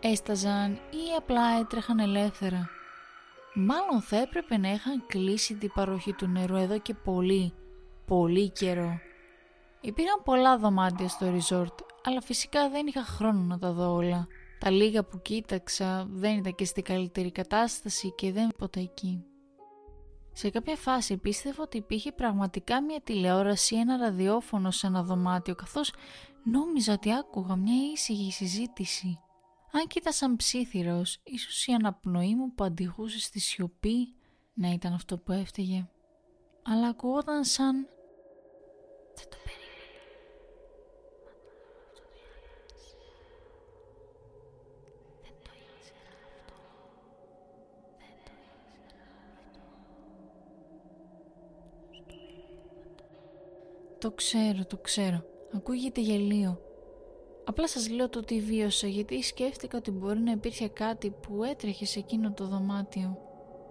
έσταζαν 0.00 0.72
ή 0.72 1.16
απλά 1.16 1.58
έτρεχαν 1.60 1.98
ελεύθερα. 1.98 2.79
Μάλλον 3.54 4.00
θα 4.00 4.16
έπρεπε 4.16 4.56
να 4.56 4.72
είχαν 4.72 5.06
κλείσει 5.06 5.54
την 5.54 5.72
παροχή 5.74 6.12
του 6.12 6.26
νερού 6.26 6.56
εδώ 6.56 6.78
και 6.78 6.94
πολύ, 6.94 7.52
πολύ 8.06 8.50
καιρό. 8.50 8.98
Υπήρχαν 9.80 10.22
πολλά 10.24 10.58
δωμάτια 10.58 11.08
στο 11.08 11.26
resort, 11.26 11.74
αλλά 12.04 12.20
φυσικά 12.20 12.70
δεν 12.70 12.86
είχα 12.86 13.04
χρόνο 13.04 13.40
να 13.40 13.58
τα 13.58 13.72
δω 13.72 13.92
όλα. 13.94 14.26
Τα 14.58 14.70
λίγα 14.70 15.04
που 15.04 15.22
κοίταξα 15.22 16.06
δεν 16.10 16.36
ήταν 16.36 16.54
και 16.54 16.64
στην 16.64 16.82
καλύτερη 16.82 17.32
κατάσταση 17.32 18.12
και 18.14 18.32
δεν 18.32 18.48
ποτέ 18.58 18.80
εκεί. 18.80 19.24
Σε 20.32 20.50
κάποια 20.50 20.76
φάση 20.76 21.16
πίστευα 21.16 21.62
ότι 21.62 21.76
υπήρχε 21.76 22.12
πραγματικά 22.12 22.82
μια 22.82 23.00
τηλεόραση 23.00 23.74
ή 23.74 23.78
ένα 23.78 23.96
ραδιόφωνο 23.96 24.70
σε 24.70 24.86
ένα 24.86 25.02
δωμάτιο 25.02 25.54
καθώς 25.54 25.92
νόμιζα 26.44 26.92
ότι 26.92 27.14
άκουγα 27.14 27.56
μια 27.56 27.92
ήσυχη 27.92 28.32
συζήτηση. 28.32 29.18
Αν 29.72 29.86
κοίτα 29.86 30.12
σαν 30.12 30.36
ψήθυρος, 30.36 31.20
ίσως 31.24 31.66
η 31.66 31.72
αναπνοή 31.72 32.34
μου 32.34 32.54
που 32.54 32.64
αντιχούσε 32.64 33.20
στη 33.20 33.40
σιωπή 33.40 34.14
να 34.54 34.68
ήταν 34.68 34.92
αυτό 34.92 35.18
που 35.18 35.32
έφταιγε. 35.32 35.88
Αλλά 36.62 36.88
ακουγόταν 36.88 37.44
σαν... 37.44 37.88
Δεν 39.14 39.28
το 39.28 39.36
Το 53.98 54.10
ξέρω, 54.10 54.64
το 54.66 54.76
ξέρω. 54.76 55.24
Ακούγεται 55.54 56.00
γελίο. 56.00 56.69
Απλά 57.44 57.68
σας 57.68 57.90
λέω 57.90 58.08
το 58.08 58.20
τι 58.20 58.40
βίωσα 58.40 58.86
γιατί 58.86 59.22
σκέφτηκα 59.22 59.78
ότι 59.78 59.90
μπορεί 59.90 60.20
να 60.20 60.30
υπήρχε 60.30 60.68
κάτι 60.68 61.10
που 61.10 61.44
έτρεχε 61.44 61.86
σε 61.86 61.98
εκείνο 61.98 62.32
το 62.32 62.46
δωμάτιο. 62.46 63.18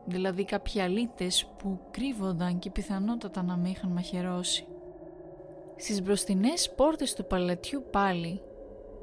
Δηλαδή 0.06 0.46
κάποιοι 0.46 0.82
αλήτες 0.82 1.46
που 1.58 1.80
κρύβονταν 1.92 2.60
και 2.60 2.70
πιθανότατα 2.70 3.44
να 3.44 3.58
με 3.58 3.70
είχαν 3.70 3.92
μαχαιρώσει. 3.92 4.66
Στις 5.76 6.02
μπροστινές 6.02 6.74
πόρτες 6.76 7.14
του 7.14 7.26
παλατιού 7.26 7.84
πάλι, 7.92 8.42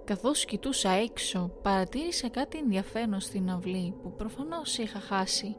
καθώς 0.04 0.44
κοιτούσα 0.44 0.90
έξω, 0.90 1.50
παρατήρησα 1.62 2.28
κάτι 2.28 2.58
ενδιαφέρον 2.58 3.20
στην 3.20 3.50
αυλή 3.50 3.94
που 4.02 4.12
προφανώς 4.12 4.78
είχα 4.78 5.00
χάσει 5.00 5.56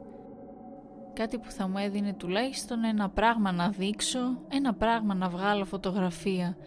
κάτι 1.18 1.38
που 1.38 1.52
θα 1.52 1.68
μου 1.68 1.78
έδινε 1.78 2.14
τουλάχιστον 2.14 2.84
ένα 2.84 3.10
πράγμα 3.10 3.52
να 3.52 3.70
δείξω, 3.70 4.20
ένα 4.50 4.74
πράγμα 4.74 5.14
να 5.14 5.30
βγάλω 5.30 5.66
φωτογραφία, 5.66 6.58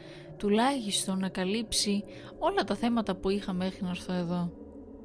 τουλάχιστον 0.40 1.18
να 1.18 1.28
καλύψει 1.28 2.04
όλα 2.38 2.64
τα 2.64 2.74
θέματα 2.74 3.14
που 3.16 3.28
είχα 3.28 3.52
μέχρι 3.52 3.82
να 3.82 3.88
έρθω 3.88 4.12
εδώ. 4.12 4.52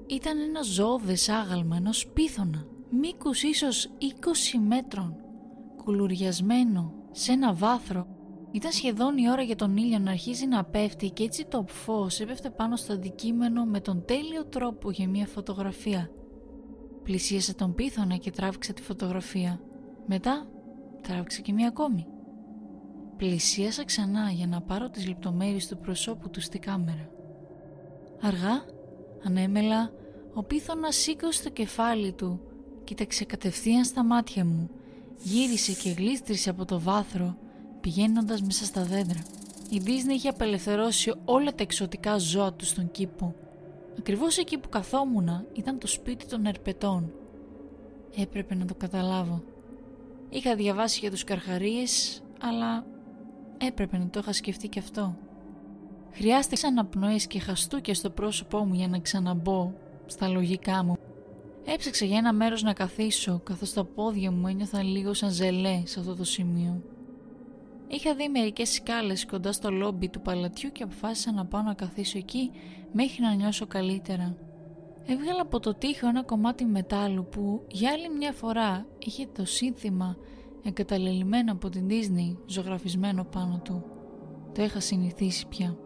Ήταν 0.08 0.40
ένα 0.40 0.62
ζώδες 0.62 1.30
άγαλμα 1.30 1.76
ενός 1.76 2.08
πίθωνα, 2.08 2.66
μήκους 2.90 3.44
ίσως 3.44 3.90
20 4.00 4.60
μέτρων, 4.68 5.16
κουλουριασμένο 5.84 6.94
σε 7.12 7.32
ένα 7.32 7.54
βάθρο. 7.54 8.08
Ήταν 8.52 8.72
σχεδόν 8.72 9.18
η 9.18 9.30
ώρα 9.30 9.42
για 9.42 9.56
τον 9.56 9.78
ήλιο 9.78 10.00
να 10.00 10.12
αρχίζει 10.12 10.46
να 10.46 10.64
πέφτει 10.64 11.10
και 11.10 11.24
έτσι 11.24 11.46
το 11.46 11.66
φως 11.68 12.20
έπεφτε 12.20 12.50
πάνω 12.50 12.76
στο 12.76 12.94
αντικείμενο 12.94 13.66
με 13.66 13.80
τον 13.80 14.06
τέλειο 14.06 14.46
τρόπο 14.46 14.92
για 14.92 15.08
μια 15.08 15.28
φωτογραφία. 15.28 16.10
Πλησίασα 17.04 17.56
τον 17.56 17.76
πίθωνα 17.76 18.16
και 18.16 18.32
τράβηξα 18.32 18.74
τη 18.74 18.82
φωτογραφία. 18.82 19.62
Μετά 20.06 20.48
τράβηξα 21.02 21.42
και 21.42 21.54
μία 21.54 21.68
ακόμη. 21.68 22.08
Πλησίασα 23.18 23.86
ξανά 23.86 24.30
για 24.32 24.48
να 24.48 24.62
πάρω 24.62 24.90
τις 24.90 25.08
λεπτομέρειες 25.08 25.68
του 25.68 25.78
προσώπου 25.78 26.30
του 26.30 26.42
στη 26.42 26.60
κάμερα. 26.60 27.10
Αργά, 28.22 28.66
ανέμελα, 29.26 29.92
ο 30.34 30.44
πίθωνας 30.44 30.96
σήκωσε 30.96 31.44
το 31.44 31.50
κεφάλι 31.50 32.12
του, 32.12 32.40
κοίταξε 32.84 33.26
κατευθείαν 33.26 33.86
στα 33.86 34.04
μάτια 34.04 34.46
μου, 34.46 34.70
γύρισε 35.24 35.72
και 35.72 35.90
γλίστρισε 35.90 36.50
από 36.50 36.66
το 36.66 36.80
βάθρο, 36.80 37.38
πηγαίνοντας 37.82 38.42
μέσα 38.42 38.66
στα 38.66 38.84
δέντρα. 38.84 39.20
Η 39.70 39.82
Disney 39.86 40.12
είχε 40.12 40.30
απελευθερώσει 40.30 41.14
όλα 41.26 41.56
τα 41.56 41.64
εξωτικά 41.64 42.18
ζώα 42.18 42.54
του 42.54 42.66
στον 42.66 42.92
κήπο 42.92 43.36
Ακριβώς 43.98 44.38
εκεί 44.38 44.58
που 44.58 44.70
καθόμουνα 44.70 45.46
ήταν 45.54 45.80
το 45.80 45.88
σπίτι 45.88 46.26
των 46.26 46.46
ερπετών. 46.46 47.14
Έπρεπε 48.18 48.56
να 48.56 48.66
το 48.66 48.76
καταλάβω. 48.76 49.44
Είχα 50.30 50.56
διαβάσει 50.56 51.00
για 51.00 51.12
τους 51.12 51.24
καρχαρίες, 51.24 52.22
αλλά 52.42 52.86
έπρεπε 53.66 53.98
να 53.98 54.10
το 54.10 54.20
είχα 54.20 54.34
σκεφτεί 54.34 54.68
και 54.68 54.80
αυτό. 54.80 55.16
Χρειάστηκαν 56.12 56.72
αναπνοές 56.72 57.28
και 57.28 57.40
χαστούκια 57.40 57.94
στο 57.94 58.10
πρόσωπό 58.10 58.66
μου 58.66 58.74
για 58.74 58.88
να 58.88 59.00
ξαναμπω 59.00 59.74
στα 60.06 60.28
λογικά 60.28 60.84
μου. 60.84 60.96
Έψαξα 61.66 62.06
για 62.06 62.18
ένα 62.18 62.34
μέρος 62.34 62.64
να 62.64 62.74
καθίσω, 62.74 63.42
καθώς 63.44 63.74
τα 63.74 63.86
πόδια 63.86 64.32
μου 64.32 64.48
ένιωθαν 64.48 64.88
λίγο 64.88 65.14
σαν 65.14 65.30
ζελέ 65.30 65.82
σε 65.86 66.00
αυτό 66.00 66.16
το 66.16 66.24
σημείο. 66.24 66.82
Είχα 67.88 68.16
δει 68.16 68.30
μερικές 68.30 68.70
σκάλες 68.70 69.26
κοντά 69.26 69.52
στο 69.52 69.72
λόμπι 69.72 70.10
του 70.10 70.22
παλατιού 70.22 70.72
και 70.72 70.84
αποφάσισα 70.84 71.32
να 71.32 71.46
πάω 71.46 71.62
να 71.62 71.74
καθίσω 71.74 72.18
εκεί 72.18 72.52
μέχρι 72.92 73.22
να 73.22 73.34
νιώσω 73.34 73.68
καλύτερα. 73.68 74.38
Έβγαλα 75.06 75.42
από 75.42 75.60
το 75.60 75.74
τοίχο 75.74 76.08
ένα 76.08 76.24
κομμάτι 76.24 76.66
μετάλλου 76.66 77.28
που 77.32 77.66
για 77.68 77.92
άλλη 77.92 78.10
μια 78.10 78.32
φορά 78.32 78.86
είχε 79.00 79.28
το 79.36 79.46
σύνθημα 79.46 80.18
εγκαταλελειμμένο 80.66 81.52
από 81.52 81.70
την 81.70 81.88
Disney 81.90 82.38
ζωγραφισμένο 82.46 83.24
πάνω 83.24 83.62
του. 83.64 83.84
Το 84.54 84.64
είχα 84.64 84.80
συνηθίσει 84.80 85.48
πια. 85.48 85.78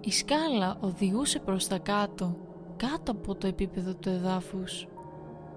Η 0.00 0.10
σκάλα 0.10 0.78
οδηγούσε 0.80 1.38
προς 1.38 1.66
τα 1.66 1.78
κάτω, 1.78 2.36
κάτω 2.76 3.12
από 3.12 3.34
το 3.34 3.46
επίπεδο 3.46 3.94
του 3.94 4.08
εδάφους. 4.08 4.88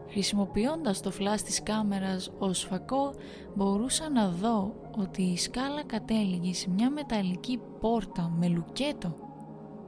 Χρησιμοποιώντας 0.08 1.02
το 1.02 1.12
φλάς 1.12 1.44
της 1.44 1.64
κάμερας 1.64 2.32
ως 2.40 2.64
φακό 2.64 3.14
μπορούσα 3.56 4.10
να 4.10 4.30
δω 4.30 4.76
ότι 4.98 5.22
η 5.22 5.38
σκάλα 5.38 5.84
κατέληγε 5.84 6.54
σε 6.54 6.70
μια 6.70 6.90
μεταλλική 6.90 7.60
πόρτα 7.80 8.34
με 8.38 8.48
λουκέτο. 8.48 9.16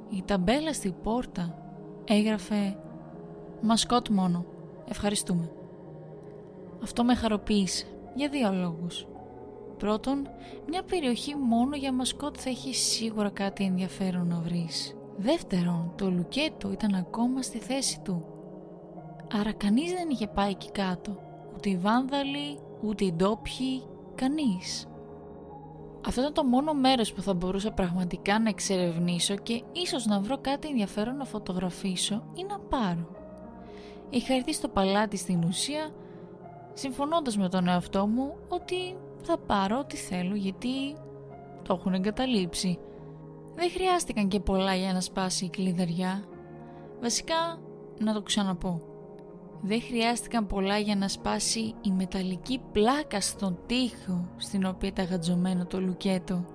Η 0.09 0.23
ταμπέλα 0.25 0.73
στη 0.73 0.95
πόρτα 1.03 1.57
έγραφε 2.03 2.77
«Μασκότ 3.61 4.09
μόνο, 4.09 4.45
ευχαριστούμε». 4.89 5.51
Αυτό 6.83 7.03
με 7.03 7.15
χαροποίησε 7.15 7.92
για 8.15 8.29
δύο 8.29 8.51
λόγους. 8.51 9.07
Πρώτον, 9.77 10.27
μια 10.67 10.83
περιοχή 10.83 11.35
μόνο 11.35 11.75
για 11.75 11.93
μασκότ 11.93 12.35
θα 12.39 12.49
έχει 12.49 12.73
σίγουρα 12.75 13.29
κάτι 13.29 13.63
ενδιαφέρον 13.63 14.27
να 14.27 14.39
βρεις. 14.39 14.97
Δεύτερον, 15.17 15.93
το 15.97 16.11
λουκέτο 16.11 16.71
ήταν 16.71 16.93
ακόμα 16.93 17.41
στη 17.41 17.57
θέση 17.57 17.99
του 18.01 18.33
Άρα 19.39 19.51
κανείς 19.53 19.91
δεν 19.91 20.09
είχε 20.09 20.27
πάει 20.27 20.49
εκεί 20.49 20.71
κάτω. 20.71 21.17
Ούτε 21.55 21.69
οι 21.69 21.77
βάνδαλοι, 21.77 22.59
ούτε 22.81 23.05
οι 23.05 23.13
ντόπιοι, 23.13 23.83
κανείς. 24.15 24.87
Αυτό 26.05 26.21
ήταν 26.21 26.33
το 26.33 26.43
μόνο 26.43 26.73
μέρος 26.73 27.13
που 27.13 27.21
θα 27.21 27.33
μπορούσα 27.33 27.71
πραγματικά 27.71 28.39
να 28.39 28.49
εξερευνήσω 28.49 29.35
και 29.35 29.63
ίσως 29.71 30.05
να 30.05 30.19
βρω 30.19 30.37
κάτι 30.41 30.67
ενδιαφέρον 30.67 31.15
να 31.17 31.25
φωτογραφίσω 31.25 32.23
ή 32.33 32.43
να 32.43 32.59
πάρω. 32.59 33.07
Είχα 34.09 34.33
έρθει 34.33 34.53
στο 34.53 34.67
παλάτι 34.67 35.17
στην 35.17 35.43
ουσία, 35.43 35.89
συμφωνώντας 36.73 37.37
με 37.37 37.49
τον 37.49 37.67
εαυτό 37.67 38.07
μου 38.07 38.35
ότι 38.47 38.95
θα 39.21 39.37
πάρω 39.37 39.79
ό,τι 39.79 39.95
θέλω 39.95 40.35
γιατί 40.35 40.95
το 41.63 41.73
έχουν 41.73 41.93
εγκαταλείψει. 41.93 42.79
Δεν 43.55 43.71
χρειάστηκαν 43.71 44.27
και 44.27 44.39
πολλά 44.39 44.75
για 44.75 44.93
να 44.93 45.01
σπάσει 45.01 45.45
η 45.45 45.49
κλειδαριά. 45.49 46.23
Βασικά, 47.01 47.59
να 47.99 48.13
το 48.13 48.21
ξαναπώ. 48.21 48.81
Δεν 49.61 49.81
χρειάστηκαν 49.81 50.47
πολλά 50.47 50.77
για 50.77 50.95
να 50.95 51.07
σπάσει 51.07 51.73
η 51.81 51.91
μεταλλική 51.91 52.61
πλάκα 52.71 53.21
στον 53.21 53.59
τοίχο 53.65 54.27
στην 54.37 54.65
οποία 54.65 54.89
ήταν 54.89 55.05
γατζωμένο 55.05 55.65
το 55.65 55.81
λουκέτο. 55.81 56.45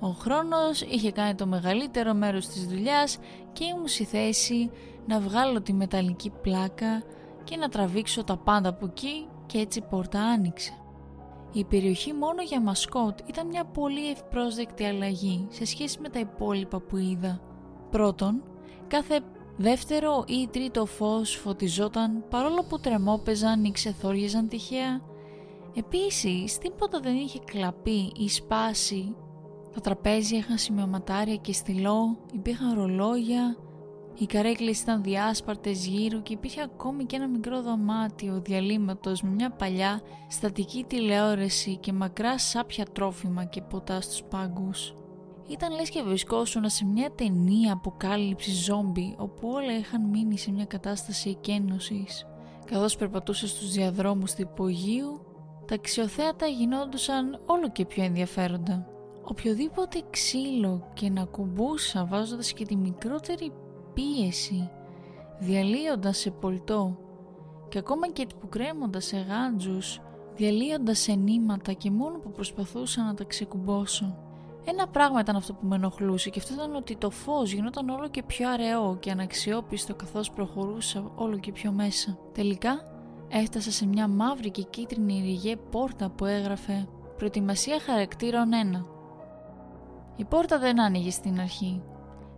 Ο 0.00 0.08
χρόνος 0.08 0.80
είχε 0.80 1.12
κάνει 1.12 1.34
το 1.34 1.46
μεγαλύτερο 1.46 2.14
μέρος 2.14 2.46
της 2.46 2.66
δουλειάς 2.66 3.18
και 3.52 3.64
ήμουν 3.64 3.88
στη 3.88 4.04
θέση 4.04 4.70
να 5.06 5.20
βγάλω 5.20 5.62
τη 5.62 5.72
μεταλλική 5.72 6.30
πλάκα 6.42 7.02
και 7.44 7.56
να 7.56 7.68
τραβήξω 7.68 8.24
τα 8.24 8.36
πάντα 8.36 8.68
από 8.68 8.86
εκεί 8.86 9.28
και 9.46 9.58
έτσι 9.58 9.78
η 9.78 9.84
πόρτα 9.90 10.20
άνοιξε. 10.20 10.72
Η 11.52 11.64
περιοχή 11.64 12.12
μόνο 12.12 12.42
για 12.42 12.60
μασκότ 12.60 13.18
ήταν 13.26 13.46
μια 13.46 13.64
πολύ 13.64 14.10
ευπρόσδεκτη 14.10 14.84
αλλαγή 14.84 15.46
σε 15.50 15.64
σχέση 15.64 15.98
με 16.00 16.08
τα 16.08 16.18
υπόλοιπα 16.18 16.80
που 16.80 16.96
είδα. 16.96 17.40
Πρώτον, 17.90 18.42
κάθε 18.86 19.20
Δεύτερο 19.56 20.24
ή 20.26 20.48
τρίτο 20.52 20.86
φως 20.86 21.36
φωτιζόταν 21.36 22.24
παρόλο 22.30 22.64
που 22.68 22.80
τρεμόπαιζαν 22.80 23.64
ή 23.64 23.70
ξεθόριαζαν 23.70 24.48
τυχαία. 24.48 25.00
Επίσης, 25.74 26.58
τίποτα 26.58 27.00
δεν 27.00 27.16
είχε 27.16 27.38
κλαπεί 27.44 28.12
ή 28.16 28.28
σπάσει. 28.28 29.16
Τα 29.74 29.80
τραπέζια 29.80 30.38
είχαν 30.38 30.58
σημειωματάρια 30.58 31.36
και 31.36 31.52
στυλό, 31.52 32.18
υπήρχαν 32.32 32.74
ρολόγια, 32.74 33.56
οι 34.18 34.26
καρέκλες 34.26 34.80
ήταν 34.80 35.02
διάσπαρτες 35.02 35.86
γύρω 35.86 36.20
και 36.20 36.32
υπήρχε 36.32 36.62
ακόμη 36.62 37.04
και 37.04 37.16
ένα 37.16 37.28
μικρό 37.28 37.62
δωμάτιο 37.62 38.40
διαλύματος 38.40 39.22
με 39.22 39.30
μια 39.30 39.50
παλιά 39.50 40.00
στατική 40.28 40.84
τηλεόραση 40.84 41.76
και 41.76 41.92
μακρά 41.92 42.38
σάπια 42.38 42.84
τρόφιμα 42.92 43.44
και 43.44 43.62
ποτά 43.62 44.00
στους 44.00 44.22
πάγκους. 44.22 44.94
Ήταν 45.48 45.74
λες 45.74 45.90
και 45.90 46.02
βρισκόσουν 46.02 46.68
σε 46.68 46.84
μια 46.84 47.10
ταινία 47.10 47.72
αποκάλυψη 47.72 48.50
ζόμπι 48.50 49.14
όπου 49.18 49.48
όλα 49.48 49.78
είχαν 49.78 50.08
μείνει 50.08 50.38
σε 50.38 50.52
μια 50.52 50.64
κατάσταση 50.64 51.30
εκένωσης. 51.30 52.26
Καθώς 52.64 52.96
περπατούσε 52.96 53.46
στους 53.46 53.72
διαδρόμους 53.72 54.34
του 54.34 54.42
υπογείου, 54.42 55.20
τα 55.66 55.74
αξιοθέατα 55.74 56.46
γινόντουσαν 56.46 57.40
όλο 57.46 57.70
και 57.70 57.84
πιο 57.84 58.04
ενδιαφέροντα. 58.04 58.86
Οποιοδήποτε 59.24 60.02
ξύλο 60.10 60.88
και 60.94 61.10
να 61.10 61.24
κουμπούσα 61.24 62.04
βάζοντας 62.04 62.52
και 62.52 62.64
τη 62.64 62.76
μικρότερη 62.76 63.52
πίεση, 63.94 64.70
διαλύοντας 65.38 66.18
σε 66.18 66.30
πολτό 66.30 66.98
και 67.68 67.78
ακόμα 67.78 68.08
και 68.08 68.26
που 68.40 68.48
κρέμοντας 68.48 69.04
σε 69.04 69.16
γάντζους, 69.16 70.00
διαλύοντας 70.36 70.98
σε 70.98 71.12
νήματα 71.12 71.72
και 71.72 71.90
μόνο 71.90 72.18
που 72.18 72.30
προσπαθούσα 72.30 73.02
να 73.02 73.14
τα 73.14 73.24
ξεκουμπώσω. 73.24 74.16
Ένα 74.64 74.88
πράγμα 74.88 75.20
ήταν 75.20 75.36
αυτό 75.36 75.52
που 75.52 75.66
με 75.66 75.74
ενοχλούσε 75.74 76.30
και 76.30 76.38
αυτό 76.38 76.54
ήταν 76.54 76.74
ότι 76.74 76.96
το 76.96 77.10
φως 77.10 77.52
γινόταν 77.52 77.88
όλο 77.88 78.08
και 78.08 78.22
πιο 78.22 78.50
αραιό 78.50 78.96
και 79.00 79.10
αναξιόπιστο 79.10 79.94
καθώς 79.94 80.30
προχωρούσα 80.30 81.10
όλο 81.14 81.38
και 81.38 81.52
πιο 81.52 81.72
μέσα. 81.72 82.18
Τελικά 82.32 82.82
έφτασα 83.28 83.70
σε 83.70 83.86
μια 83.86 84.08
μαύρη 84.08 84.50
και 84.50 84.62
κίτρινη 84.62 85.22
ρηγέ 85.24 85.56
πόρτα 85.56 86.10
που 86.10 86.24
έγραφε 86.24 86.88
«Προετοιμασία 87.16 87.80
χαρακτήρων 87.80 88.48
1». 88.74 88.84
Η 90.16 90.24
πόρτα 90.24 90.58
δεν 90.58 90.80
άνοιγε 90.80 91.10
στην 91.10 91.40
αρχή. 91.40 91.82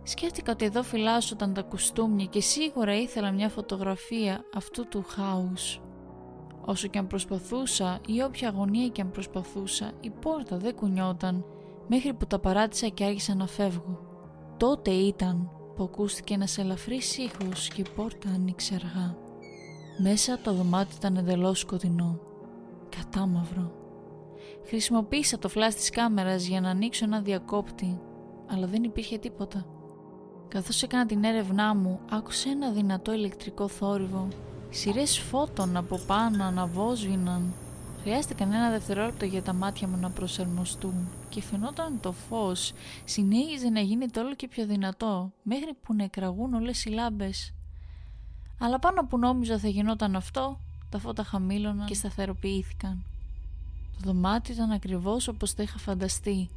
Σκέφτηκα 0.07 0.51
ότι 0.51 0.65
εδώ 0.65 0.83
φυλάσσονταν 0.83 1.53
τα 1.53 1.61
κουστούμια 1.61 2.25
και 2.25 2.41
σίγουρα 2.41 2.95
ήθελα 2.95 3.31
μια 3.31 3.49
φωτογραφία 3.49 4.45
αυτού 4.55 4.87
του 4.87 5.03
χάους. 5.07 5.81
Όσο 6.65 6.87
και 6.87 6.97
αν 6.97 7.07
προσπαθούσα 7.07 7.99
ή 8.07 8.21
όποια 8.21 8.47
αγωνία 8.47 8.87
και 8.87 9.01
αν 9.01 9.11
προσπαθούσα, 9.11 9.91
η 9.99 10.09
πόρτα 10.09 10.57
δεν 10.57 10.75
κουνιόταν 10.75 11.45
μέχρι 11.87 12.13
που 12.13 12.25
τα 12.27 12.39
παράτησα 12.39 12.87
και 12.87 13.03
άρχισα 13.03 13.35
να 13.35 13.47
φεύγω. 13.47 13.99
Τότε 14.57 14.91
ήταν 14.91 15.49
που 15.75 15.83
ακούστηκε 15.83 16.33
ένας 16.33 16.57
ελαφρύς 16.57 17.17
ήχος 17.17 17.67
και 17.67 17.81
η 17.81 17.85
πόρτα 17.95 18.29
άνοιξε 18.29 18.75
αργά. 18.75 19.17
Μέσα 19.97 20.39
το 20.39 20.53
δωμάτιο 20.53 20.95
ήταν 20.97 21.17
εντελώς 21.17 21.59
σκοτεινό, 21.59 22.19
κατάμαυρο. 22.97 23.71
Χρησιμοποίησα 24.67 25.37
το 25.37 25.49
φλάς 25.49 25.75
της 25.75 25.89
κάμερας 25.89 26.45
για 26.45 26.61
να 26.61 26.69
ανοίξω 26.69 27.05
ένα 27.05 27.21
διακόπτη, 27.21 28.01
αλλά 28.47 28.67
δεν 28.67 28.83
υπήρχε 28.83 29.17
τίποτα. 29.17 29.74
Καθώς 30.47 30.83
έκανα 30.83 31.05
την 31.05 31.23
έρευνά 31.23 31.75
μου, 31.75 31.99
άκουσα 32.09 32.49
ένα 32.49 32.71
δυνατό 32.71 33.13
ηλεκτρικό 33.13 33.67
θόρυβο. 33.67 34.27
Σειρές 34.69 35.19
φώτων 35.19 35.77
από 35.77 35.99
πάνω 36.07 36.43
αναβόσβηναν 36.43 37.53
Χρειάστηκαν 38.05 38.53
ένα 38.53 38.69
δευτερόλεπτο 38.69 39.25
για 39.25 39.41
τα 39.41 39.53
μάτια 39.53 39.87
μου 39.87 39.97
να 39.97 40.09
προσαρμοστούν 40.09 41.07
και 41.29 41.41
φαινόταν 41.41 41.99
το 41.99 42.11
φως 42.11 42.73
συνέχιζε 43.03 43.69
να 43.69 43.79
γίνεται 43.79 44.19
όλο 44.19 44.35
και 44.35 44.47
πιο 44.47 44.65
δυνατό 44.65 45.31
μέχρι 45.43 45.73
που 45.81 45.93
νεκραγούν 45.93 46.53
όλες 46.53 46.85
οι 46.85 46.89
λάμπες. 46.89 47.53
Αλλά 48.59 48.79
πάνω 48.79 49.05
που 49.05 49.17
νόμιζα 49.17 49.59
θα 49.59 49.67
γινόταν 49.67 50.15
αυτό, 50.15 50.59
τα 50.89 50.99
φώτα 50.99 51.23
χαμήλωναν 51.23 51.87
και 51.87 51.93
σταθεροποιήθηκαν. 51.93 53.05
Το 53.91 53.99
δωμάτιο 54.03 54.53
ήταν 54.53 54.71
ακριβώς 54.71 55.27
όπως 55.27 55.53
το 55.53 55.63
είχα 55.63 55.77
φανταστεί. 55.77 56.49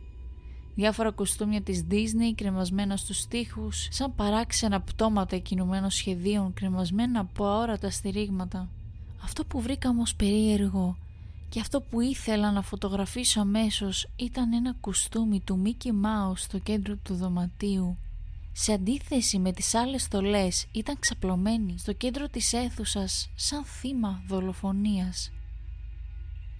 Διάφορα 0.79 1.11
κοστούμια 1.11 1.63
της 1.63 1.85
Disney 1.91 2.33
κρεμασμένα 2.35 2.97
στους 2.97 3.19
στίχους, 3.19 3.89
σαν 3.91 4.15
παράξενα 4.15 4.81
πτώματα 4.81 5.39
κινουμένων 5.39 5.91
σχεδίων 5.91 6.53
κρεμασμένα 6.53 7.21
από 7.21 7.47
αόρατα 7.47 7.91
στηρίγματα. 7.91 8.69
Αυτό 9.23 9.45
που 9.45 9.61
βρήκα 9.61 9.89
όμως 9.89 10.15
περίεργο 10.15 10.97
και 11.49 11.61
αυτό 11.61 11.81
που 11.81 12.01
ήθελα 12.01 12.53
να 12.53 12.63
φωτογραφίσω 12.63 13.41
αμέσως 13.41 14.09
ήταν 14.17 14.53
ένα 14.53 14.75
κουστούμι 14.81 15.41
του 15.41 15.59
Μίκη 15.59 15.93
Μάου 15.93 16.37
στο 16.37 16.59
κέντρο 16.59 16.97
του 16.97 17.15
δωματίου. 17.15 17.97
Σε 18.53 18.73
αντίθεση 18.73 19.39
με 19.39 19.53
τις 19.53 19.75
άλλες 19.75 20.03
στολές 20.03 20.67
ήταν 20.73 20.99
ξαπλωμένη 20.99 21.79
στο 21.79 21.93
κέντρο 21.93 22.29
της 22.29 22.53
αίθουσας 22.53 23.31
σαν 23.35 23.65
θύμα 23.65 24.23
δολοφονίας. 24.27 25.33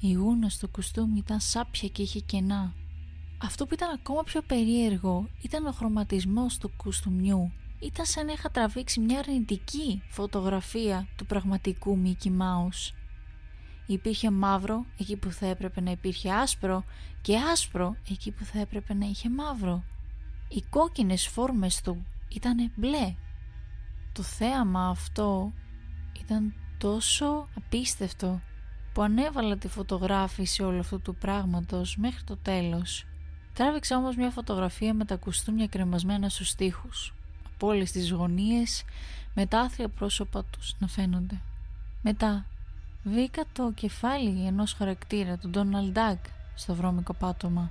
Η 0.01 0.13
γούνα 0.13 0.49
στο 0.49 0.69
κουστούμι 0.69 1.19
ήταν 1.19 1.41
σάπια 1.41 1.89
και 1.89 2.03
είχε 2.03 2.21
κενά. 2.21 2.75
Αυτό 3.43 3.67
που 3.67 3.75
ήταν 3.75 3.91
ακόμα 3.91 4.23
πιο 4.23 4.43
περίεργο 4.43 5.29
ήταν 5.43 5.67
ο 5.67 5.73
χρωματισμός 5.73 6.59
του 6.59 6.73
κουστούμιου. 6.77 7.53
Ήταν 7.81 8.07
σαν 8.07 8.27
να 8.27 8.33
είχα 8.33 8.51
τραβήξει 8.51 9.01
μια 9.01 9.19
αρνητική 9.19 10.03
φωτογραφία 10.09 11.07
του 11.17 11.27
πραγματικού 11.27 11.99
Μίκη 11.99 12.31
Μάους. 12.31 12.93
Υπήρχε 13.87 14.31
μαύρο 14.31 14.85
εκεί 14.99 15.17
που 15.17 15.31
θα 15.31 15.47
έπρεπε 15.47 15.81
να 15.81 15.91
υπήρχε 15.91 16.33
άσπρο 16.33 16.85
και 17.21 17.37
άσπρο 17.37 17.97
εκεί 18.11 18.31
που 18.31 18.45
θα 18.45 18.61
έπρεπε 18.61 18.95
να 18.95 19.07
είχε 19.07 19.31
μαύρο. 19.31 19.85
Οι 20.49 20.63
κόκκινες 20.71 21.27
φόρμες 21.27 21.81
του 21.81 22.07
ήταν 22.29 22.73
μπλε. 22.75 23.15
Το 24.13 24.23
θέαμα 24.23 24.89
αυτό 24.89 25.53
ήταν 26.21 26.55
τόσο 26.79 27.49
απίστευτο 27.57 28.41
που 28.93 29.03
ανέβαλα 29.03 29.57
τη 29.57 29.69
φωτογράφηση 29.69 30.63
όλου 30.63 30.79
αυτού 30.79 31.01
του 31.01 31.15
πράγματος 31.15 31.97
μέχρι 31.97 32.25
το 32.25 32.37
τέλος. 32.37 33.07
Τράβηξα 33.59 33.97
όμως 33.97 34.17
μια 34.17 34.31
φωτογραφία 34.31 34.95
με 34.95 35.05
τα 35.05 35.17
κουστούμια 35.17 35.67
κρεμασμένα 35.67 36.29
στους 36.29 36.55
τοίχους 36.55 37.15
από 37.55 37.67
όλες 37.67 37.93
τις 37.93 38.11
γωνίες 38.11 38.85
με 39.35 39.47
τα 39.47 39.61
άθλια 39.61 39.89
πρόσωπα 39.89 40.45
τους 40.45 40.75
να 40.79 40.87
φαίνονται. 40.87 41.41
Μετά 42.03 42.47
Βρήκα 43.05 43.45
το 43.53 43.73
κεφάλι 43.75 44.47
ενός 44.47 44.73
χαρακτήρα, 44.73 45.37
του 45.37 45.51
Donald 45.55 45.97
Duck, 45.97 46.19
στο 46.55 46.75
βρώμικο 46.75 47.15
πάτωμα. 47.15 47.71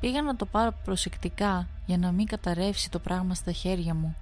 Πήγα 0.00 0.22
να 0.22 0.36
το 0.36 0.46
πάρω 0.46 0.74
προσεκτικά 0.84 1.68
για 1.86 1.98
να 1.98 2.12
μην 2.12 2.26
καταρρεύσει 2.26 2.90
το 2.90 2.98
πράγμα 2.98 3.34
στα 3.34 3.52
χέρια 3.52 3.94
μου. 3.94 4.16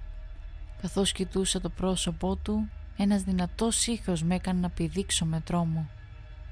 Καθώς 0.81 1.11
κοιτούσα 1.11 1.61
το 1.61 1.69
πρόσωπό 1.69 2.35
του, 2.35 2.69
ένας 2.97 3.21
δυνατός 3.21 3.87
ήχος 3.87 4.23
με 4.23 4.35
έκανε 4.35 4.59
να 4.59 4.69
πηδήξω 4.69 5.25
με 5.25 5.39
τρόμο. 5.39 5.89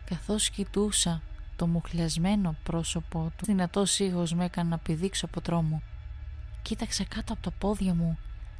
Καθώς 0.06 0.50
κοιτούσα 0.50 1.22
το 1.62 1.68
μουχλιασμένο 1.68 2.56
πρόσωπό 2.64 3.32
του, 3.38 3.46
δυνατός 3.46 4.00
ήχος 4.00 4.34
με 4.34 4.46
έκανε 4.46 4.70
να 4.70 4.78
πηδήξω 4.78 5.26
από 5.26 5.42
τρόμο. 5.42 5.82
Κοίταξα 6.62 7.04
κάτω 7.04 7.34
από 7.34 7.42
τα 7.42 7.52
πόδια 7.52 7.94
μου 7.94 8.18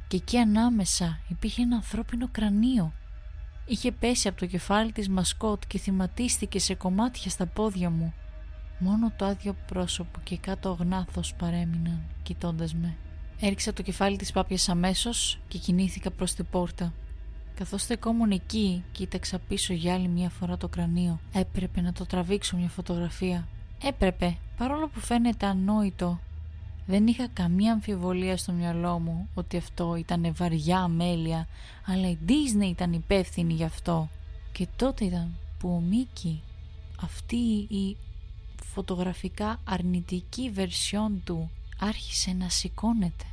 και 0.08 0.16
εκεί 0.16 0.38
ανάμεσα 0.38 1.18
υπήρχε 1.28 1.62
ένα 1.62 1.76
ανθρώπινο 1.76 2.28
κρανίο 2.32 2.92
Είχε 3.66 3.92
πέσει 3.92 4.28
από 4.28 4.38
το 4.38 4.46
κεφάλι 4.46 4.92
της 4.92 5.08
μασκότ 5.08 5.62
και 5.66 5.78
θυματίστηκε 5.78 6.58
σε 6.58 6.74
κομμάτια 6.74 7.30
στα 7.30 7.46
πόδια 7.46 7.90
μου. 7.90 8.14
Μόνο 8.78 9.12
το 9.16 9.24
άδειο 9.24 9.56
πρόσωπο 9.66 10.20
και 10.22 10.36
κάτω 10.36 10.70
ο 10.70 10.72
γνάθος 10.72 11.34
παρέμειναν, 11.34 12.02
κοιτώντας 12.22 12.74
με. 12.74 12.96
Έριξα 13.40 13.72
το 13.72 13.82
κεφάλι 13.82 14.16
της 14.16 14.32
πάπιας 14.32 14.68
αμέσως 14.68 15.38
και 15.48 15.58
κινήθηκα 15.58 16.10
προς 16.10 16.34
την 16.34 16.46
πόρτα. 16.50 16.92
Καθώς 17.54 17.82
στεκόμουν 17.82 18.30
εκεί, 18.30 18.84
κοίταξα 18.92 19.38
πίσω 19.38 19.72
για 19.72 19.94
άλλη 19.94 20.08
μια 20.08 20.30
φορά 20.30 20.56
το 20.56 20.68
κρανίο. 20.68 21.20
Έπρεπε 21.32 21.80
να 21.80 21.92
το 21.92 22.06
τραβήξω 22.06 22.56
μια 22.56 22.68
φωτογραφία. 22.68 23.48
Έπρεπε, 23.82 24.36
παρόλο 24.56 24.88
που 24.88 25.00
φαίνεται 25.00 25.46
ανόητο, 25.46 26.20
δεν 26.86 27.06
είχα 27.06 27.28
καμία 27.32 27.72
αμφιβολία 27.72 28.36
στο 28.36 28.52
μυαλό 28.52 28.98
μου 28.98 29.28
ότι 29.34 29.56
αυτό 29.56 29.96
ήταν 29.96 30.34
βαριά 30.34 30.78
αμέλεια, 30.78 31.46
αλλά 31.86 32.10
η 32.10 32.18
Disney 32.28 32.68
ήταν 32.70 32.92
υπεύθυνη 32.92 33.52
γι' 33.52 33.64
αυτό. 33.64 34.08
Και 34.52 34.66
τότε 34.76 35.04
ήταν 35.04 35.34
που 35.58 35.68
ο 35.68 35.80
Μίκη, 35.80 36.42
αυτή 37.02 37.36
η 37.68 37.96
φωτογραφικά 38.64 39.60
αρνητική 39.64 40.50
βερσιόν 40.50 41.22
του, 41.24 41.50
άρχισε 41.78 42.32
να 42.32 42.48
σηκώνεται. 42.48 43.24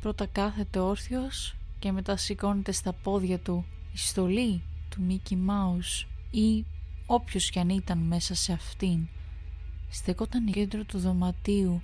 Πρώτα 0.00 0.26
κάθεται 0.26 0.78
όρθιος 0.78 1.56
και 1.78 1.92
μετά 1.92 2.16
σηκώνεται 2.16 2.72
στα 2.72 2.92
πόδια 2.92 3.38
του 3.38 3.64
η 3.92 3.98
στολή 3.98 4.62
του 4.88 5.02
Μίκη 5.02 5.36
Μάους 5.36 6.06
ή 6.30 6.64
όποιος 7.06 7.50
κι 7.50 7.58
αν 7.58 7.68
ήταν 7.68 7.98
μέσα 7.98 8.34
σε 8.34 8.52
αυτήν. 8.52 9.08
Στεκόταν 9.90 10.50
κέντρο 10.50 10.84
του 10.84 10.98
δωματίου 10.98 11.82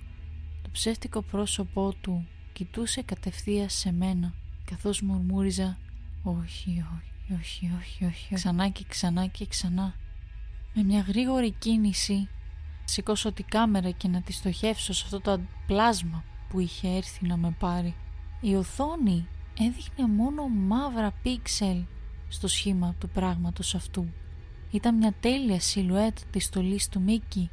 ψεύτικο 0.73 1.21
πρόσωπό 1.21 1.93
του 2.01 2.27
κοιτούσε 2.53 3.01
κατευθείαν 3.01 3.69
σε 3.69 3.91
μένα 3.91 4.33
καθώς 4.65 5.01
μουρμούριζα 5.01 5.77
«Όχι, 6.23 6.85
όχι, 7.29 7.31
όχι, 7.39 7.71
όχι, 7.75 8.05
όχι» 8.05 8.33
ξανά 8.33 8.69
και 8.69 8.83
ξανά 8.87 9.27
και 9.27 9.45
ξανά. 9.45 9.95
Με 10.73 10.83
μια 10.83 10.99
γρήγορη 10.99 11.51
κίνηση 11.51 12.27
σηκώσω 12.83 13.31
τη 13.31 13.43
κάμερα 13.43 13.91
και 13.91 14.07
να 14.07 14.21
τη 14.21 14.33
στοχεύσω 14.33 14.93
σε 14.93 15.01
αυτό 15.05 15.19
το 15.19 15.39
πλάσμα 15.67 16.23
που 16.49 16.59
είχε 16.59 16.87
έρθει 16.87 17.27
να 17.27 17.37
με 17.37 17.55
πάρει. 17.59 17.95
Η 18.41 18.55
οθόνη 18.55 19.27
έδειχνε 19.59 20.07
μόνο 20.07 20.47
μαύρα 20.47 21.13
πίξελ 21.23 21.83
στο 22.27 22.47
σχήμα 22.47 22.95
του 22.99 23.09
πράγματος 23.09 23.75
αυτού. 23.75 24.07
Ήταν 24.71 24.95
μια 24.95 25.13
τέλεια 25.19 25.59
σιλουέτ 25.59 26.17
της 26.31 26.45
στολής 26.45 26.89
του 26.89 27.01
Μίκη 27.01 27.49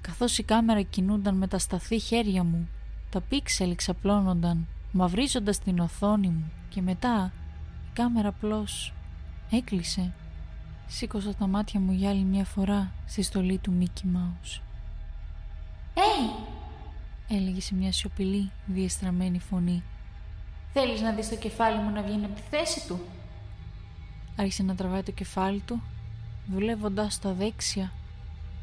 Καθώς 0.00 0.38
η 0.38 0.42
κάμερα 0.42 0.82
κινούνταν 0.82 1.36
με 1.36 1.46
τα 1.46 1.58
σταθή 1.58 1.98
χέρια 1.98 2.44
μου, 2.44 2.68
τα 3.10 3.20
πίξελ 3.20 3.74
ξαπλώνονταν, 3.74 4.66
μαυρίζοντας 4.92 5.58
την 5.58 5.78
οθόνη 5.78 6.28
μου 6.28 6.52
και 6.68 6.82
μετά 6.82 7.32
η 7.86 7.90
κάμερα 7.92 8.28
απλώς 8.28 8.94
έκλεισε. 9.50 10.12
Σήκωσα 10.86 11.34
τα 11.34 11.46
μάτια 11.46 11.80
μου 11.80 11.92
για 11.92 12.10
άλλη 12.10 12.22
μια 12.22 12.44
φορά 12.44 12.92
στη 13.06 13.22
στολή 13.22 13.58
του 13.58 13.72
Μίκη 13.72 14.06
Μάους. 14.06 14.62
«Hey! 15.94 16.46
έλεγε 17.28 17.60
σε 17.60 17.74
μια 17.74 17.92
σιωπηλή, 17.92 18.50
διεστραμμένη 18.66 19.38
φωνή. 19.38 19.82
«Θέλεις 20.72 21.00
να 21.00 21.12
δεις 21.12 21.28
το 21.28 21.36
κεφάλι 21.36 21.78
μου 21.82 21.90
να 21.90 22.02
βγαίνει 22.02 22.24
από 22.24 22.34
τη 22.34 22.42
θέση 22.50 22.86
του» 22.86 23.00
Άρχισε 24.36 24.62
να 24.62 24.74
τραβάει 24.74 25.02
το 25.02 25.10
κεφάλι 25.10 25.60
του, 25.60 25.82
δουλεύοντας 26.46 27.18
τα 27.18 27.32
δέξια 27.32 27.92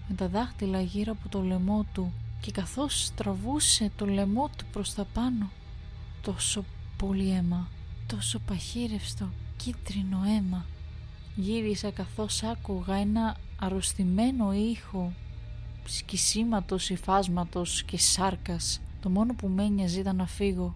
με 0.07 0.15
τα 0.15 0.27
δάχτυλα 0.27 0.81
γύρω 0.81 1.11
από 1.11 1.29
το 1.29 1.41
λαιμό 1.41 1.85
του. 1.93 2.13
Και 2.41 2.51
καθώς 2.51 3.11
τραβούσε 3.15 3.91
το 3.95 4.05
λαιμό 4.05 4.49
του 4.57 4.65
προς 4.71 4.93
τα 4.93 5.05
πάνω 5.13 5.49
τόσο 6.21 6.65
πολύ 6.97 7.31
αίμα, 7.31 7.67
τόσο 8.07 8.39
παχύρευστο 8.39 9.29
κίτρινο 9.57 10.21
αίμα 10.37 10.65
γύρισα 11.35 11.91
καθώς 11.91 12.43
άκουγα 12.43 12.95
ένα 12.95 13.37
αρρωστημένο 13.59 14.53
ήχο 14.53 15.13
σκισίματος, 15.85 16.89
υφάσματος 16.89 17.83
και 17.83 17.97
σάρκας. 17.97 18.81
Το 19.01 19.09
μόνο 19.09 19.33
που 19.33 19.47
με 19.47 19.63
ένοιαζε 19.63 19.99
ήταν 19.99 20.15
να 20.15 20.27
φύγω 20.27 20.75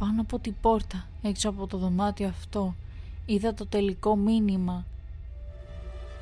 πάνω 0.00 0.20
από 0.20 0.38
την 0.38 0.54
πόρτα 0.60 1.08
έξω 1.22 1.48
από 1.48 1.66
το 1.66 1.76
δωμάτιο 1.78 2.28
αυτό 2.28 2.74
είδα 3.26 3.54
το 3.54 3.66
τελικό 3.66 4.16
μήνυμα 4.16 4.84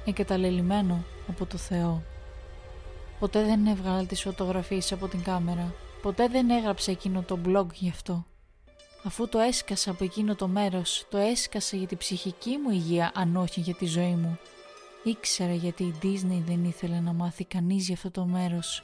εγκαταλελειμμένο 0.04 1.04
από 1.28 1.46
το 1.46 1.56
Θεό 1.56 2.02
Ποτέ 3.18 3.44
δεν 3.44 3.66
έβγαλα 3.66 4.04
τις 4.04 4.22
φωτογραφίες 4.22 4.92
από 4.92 5.08
την 5.08 5.22
κάμερα. 5.22 5.74
Ποτέ 6.02 6.28
δεν 6.28 6.50
έγραψα 6.50 6.90
εκείνο 6.90 7.22
το 7.22 7.38
blog 7.46 7.66
γι' 7.74 7.88
αυτό. 7.88 8.24
Αφού 9.04 9.28
το 9.28 9.38
έσκασα 9.38 9.90
από 9.90 10.04
εκείνο 10.04 10.34
το 10.34 10.48
μέρος, 10.48 11.06
το 11.10 11.18
έσκασα 11.18 11.76
για 11.76 11.86
την 11.86 11.98
ψυχική 11.98 12.56
μου 12.56 12.70
υγεία 12.70 13.12
αν 13.14 13.36
όχι 13.36 13.60
για 13.60 13.74
τη 13.74 13.86
ζωή 13.86 14.14
μου. 14.14 14.38
Ήξερα 15.04 15.54
γιατί 15.54 15.82
η 15.82 15.94
Disney 16.02 16.42
δεν 16.46 16.64
ήθελε 16.64 17.00
να 17.00 17.12
μάθει 17.12 17.44
κανείς 17.44 17.86
για 17.86 17.94
αυτό 17.94 18.10
το 18.10 18.24
μέρος. 18.24 18.82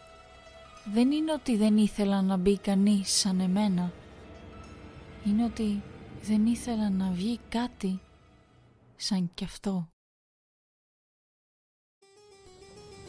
Δεν 0.95 1.11
είναι 1.11 1.33
ότι 1.33 1.57
δεν 1.57 1.77
ήθελα 1.77 2.23
να 2.23 2.37
μπει 2.37 2.59
κανείς 2.59 3.13
σαν 3.13 3.41
εμένα. 3.41 3.93
Είναι 5.27 5.45
ότι 5.45 5.83
δεν 6.23 6.47
ήθελα 6.47 6.91
να 6.91 7.11
βγει 7.11 7.39
κάτι 7.49 8.01
σαν 8.97 9.31
κι 9.35 9.45
αυτό. 9.45 9.89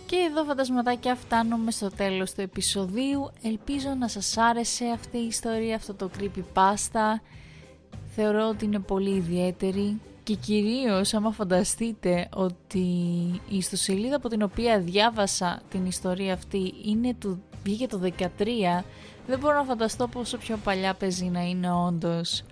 Και 0.06 0.16
εδώ 0.16 0.44
φαντασματάκια 0.44 1.16
φτάνουμε 1.16 1.72
στο 1.72 1.90
τέλος 1.90 2.34
του 2.34 2.42
επεισοδίου. 2.42 3.32
Ελπίζω 3.42 3.90
να 3.90 4.08
σας 4.08 4.38
άρεσε 4.38 4.86
αυτή 4.86 5.18
η 5.18 5.28
ιστορία, 5.28 5.76
αυτό 5.76 5.94
το 5.94 6.10
creepypasta. 6.18 7.20
Θεωρώ 8.08 8.48
ότι 8.48 8.66
είναι 8.66 8.80
πολύ 8.80 9.16
ιδιαίτερη 9.16 10.02
και 10.24 10.36
κυρίως 10.36 11.14
άμα 11.14 11.32
φανταστείτε 11.32 12.30
ότι 12.34 12.80
η 13.50 13.58
ιστοσελίδα 13.58 14.16
από 14.16 14.30
την 14.30 14.42
οποία 14.42 14.80
διάβασα 14.80 15.62
την 15.70 15.86
ιστορία 15.86 16.34
αυτή 16.34 16.74
είναι 16.86 17.14
του, 17.14 17.44
βγήκε 17.66 17.88
το 17.88 18.00
13 18.20 18.28
δεν 19.28 19.40
μπορώ 19.40 19.56
να 19.56 19.64
φανταστώ 19.64 20.08
πόσο 20.08 20.38
πιο 20.38 20.58
παλιά 20.64 20.94
παίζει 20.94 21.26
να 21.26 21.42
είναι 21.42 21.72
όντως. 21.72 22.44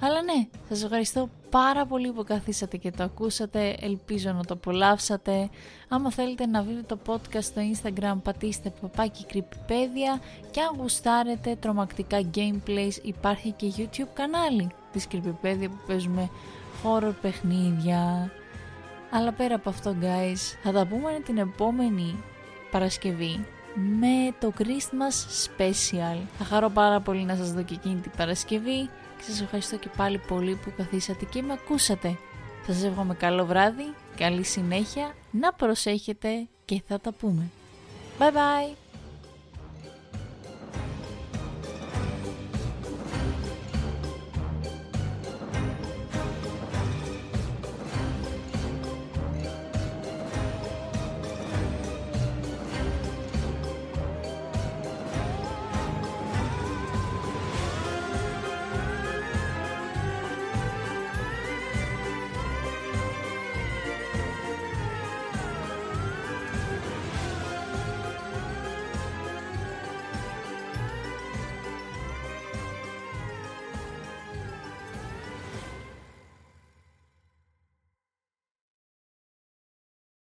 Αλλά 0.00 0.22
ναι, 0.22 0.48
σας 0.68 0.82
ευχαριστώ 0.82 1.28
πάρα 1.50 1.86
πολύ 1.86 2.12
που 2.12 2.24
καθίσατε 2.24 2.76
και 2.76 2.90
το 2.90 3.02
ακούσατε, 3.02 3.76
ελπίζω 3.80 4.32
να 4.32 4.44
το 4.44 4.54
απολαύσατε. 4.54 5.48
Άμα 5.88 6.10
θέλετε 6.10 6.46
να 6.46 6.62
βρείτε 6.62 6.82
το 6.82 6.98
podcast 7.06 7.42
στο 7.42 7.62
Instagram 7.72 8.16
πατήστε 8.22 8.72
παπάκι 8.80 9.24
κρυπηπέδια 9.24 10.20
και 10.50 10.60
αν 10.60 10.76
γουστάρετε 10.78 11.56
τρομακτικά 11.60 12.20
gameplays 12.34 12.92
υπάρχει 13.02 13.50
και 13.50 13.72
YouTube 13.76 14.08
κανάλι 14.14 14.70
της 14.92 15.06
κρυπηπέδια 15.06 15.68
που 15.68 15.78
παίζουμε 15.86 16.30
horror 16.82 17.14
παιχνίδια. 17.22 18.30
Αλλά 19.10 19.32
πέρα 19.32 19.54
από 19.54 19.68
αυτό 19.68 19.96
guys, 20.00 20.58
θα 20.62 20.72
τα 20.72 20.86
πούμε 20.86 21.20
την 21.24 21.38
επόμενη 21.38 22.24
Παρασκευή 22.70 23.46
με 23.76 24.34
το 24.40 24.52
Christmas 24.58 25.46
Special. 25.46 26.18
Θα 26.38 26.44
χαρώ 26.44 26.68
πάρα 26.68 27.00
πολύ 27.00 27.24
να 27.24 27.36
σας 27.36 27.52
δω 27.52 27.62
και 27.62 27.74
εκείνη 27.74 28.00
την 28.00 28.10
Παρασκευή 28.16 28.90
και 29.16 29.22
σας 29.22 29.40
ευχαριστώ 29.40 29.76
και 29.76 29.88
πάλι 29.96 30.18
πολύ 30.18 30.54
που 30.64 30.72
καθίσατε 30.76 31.24
και 31.24 31.42
με 31.42 31.52
ακούσατε. 31.52 32.18
Σας 32.66 32.84
εύχομαι 32.84 33.14
καλό 33.14 33.46
βράδυ, 33.46 33.94
καλή 34.16 34.44
συνέχεια, 34.44 35.14
να 35.30 35.52
προσέχετε 35.52 36.46
και 36.64 36.82
θα 36.88 37.00
τα 37.00 37.12
πούμε. 37.12 37.50
Bye 38.18 38.32
bye! 38.32 38.85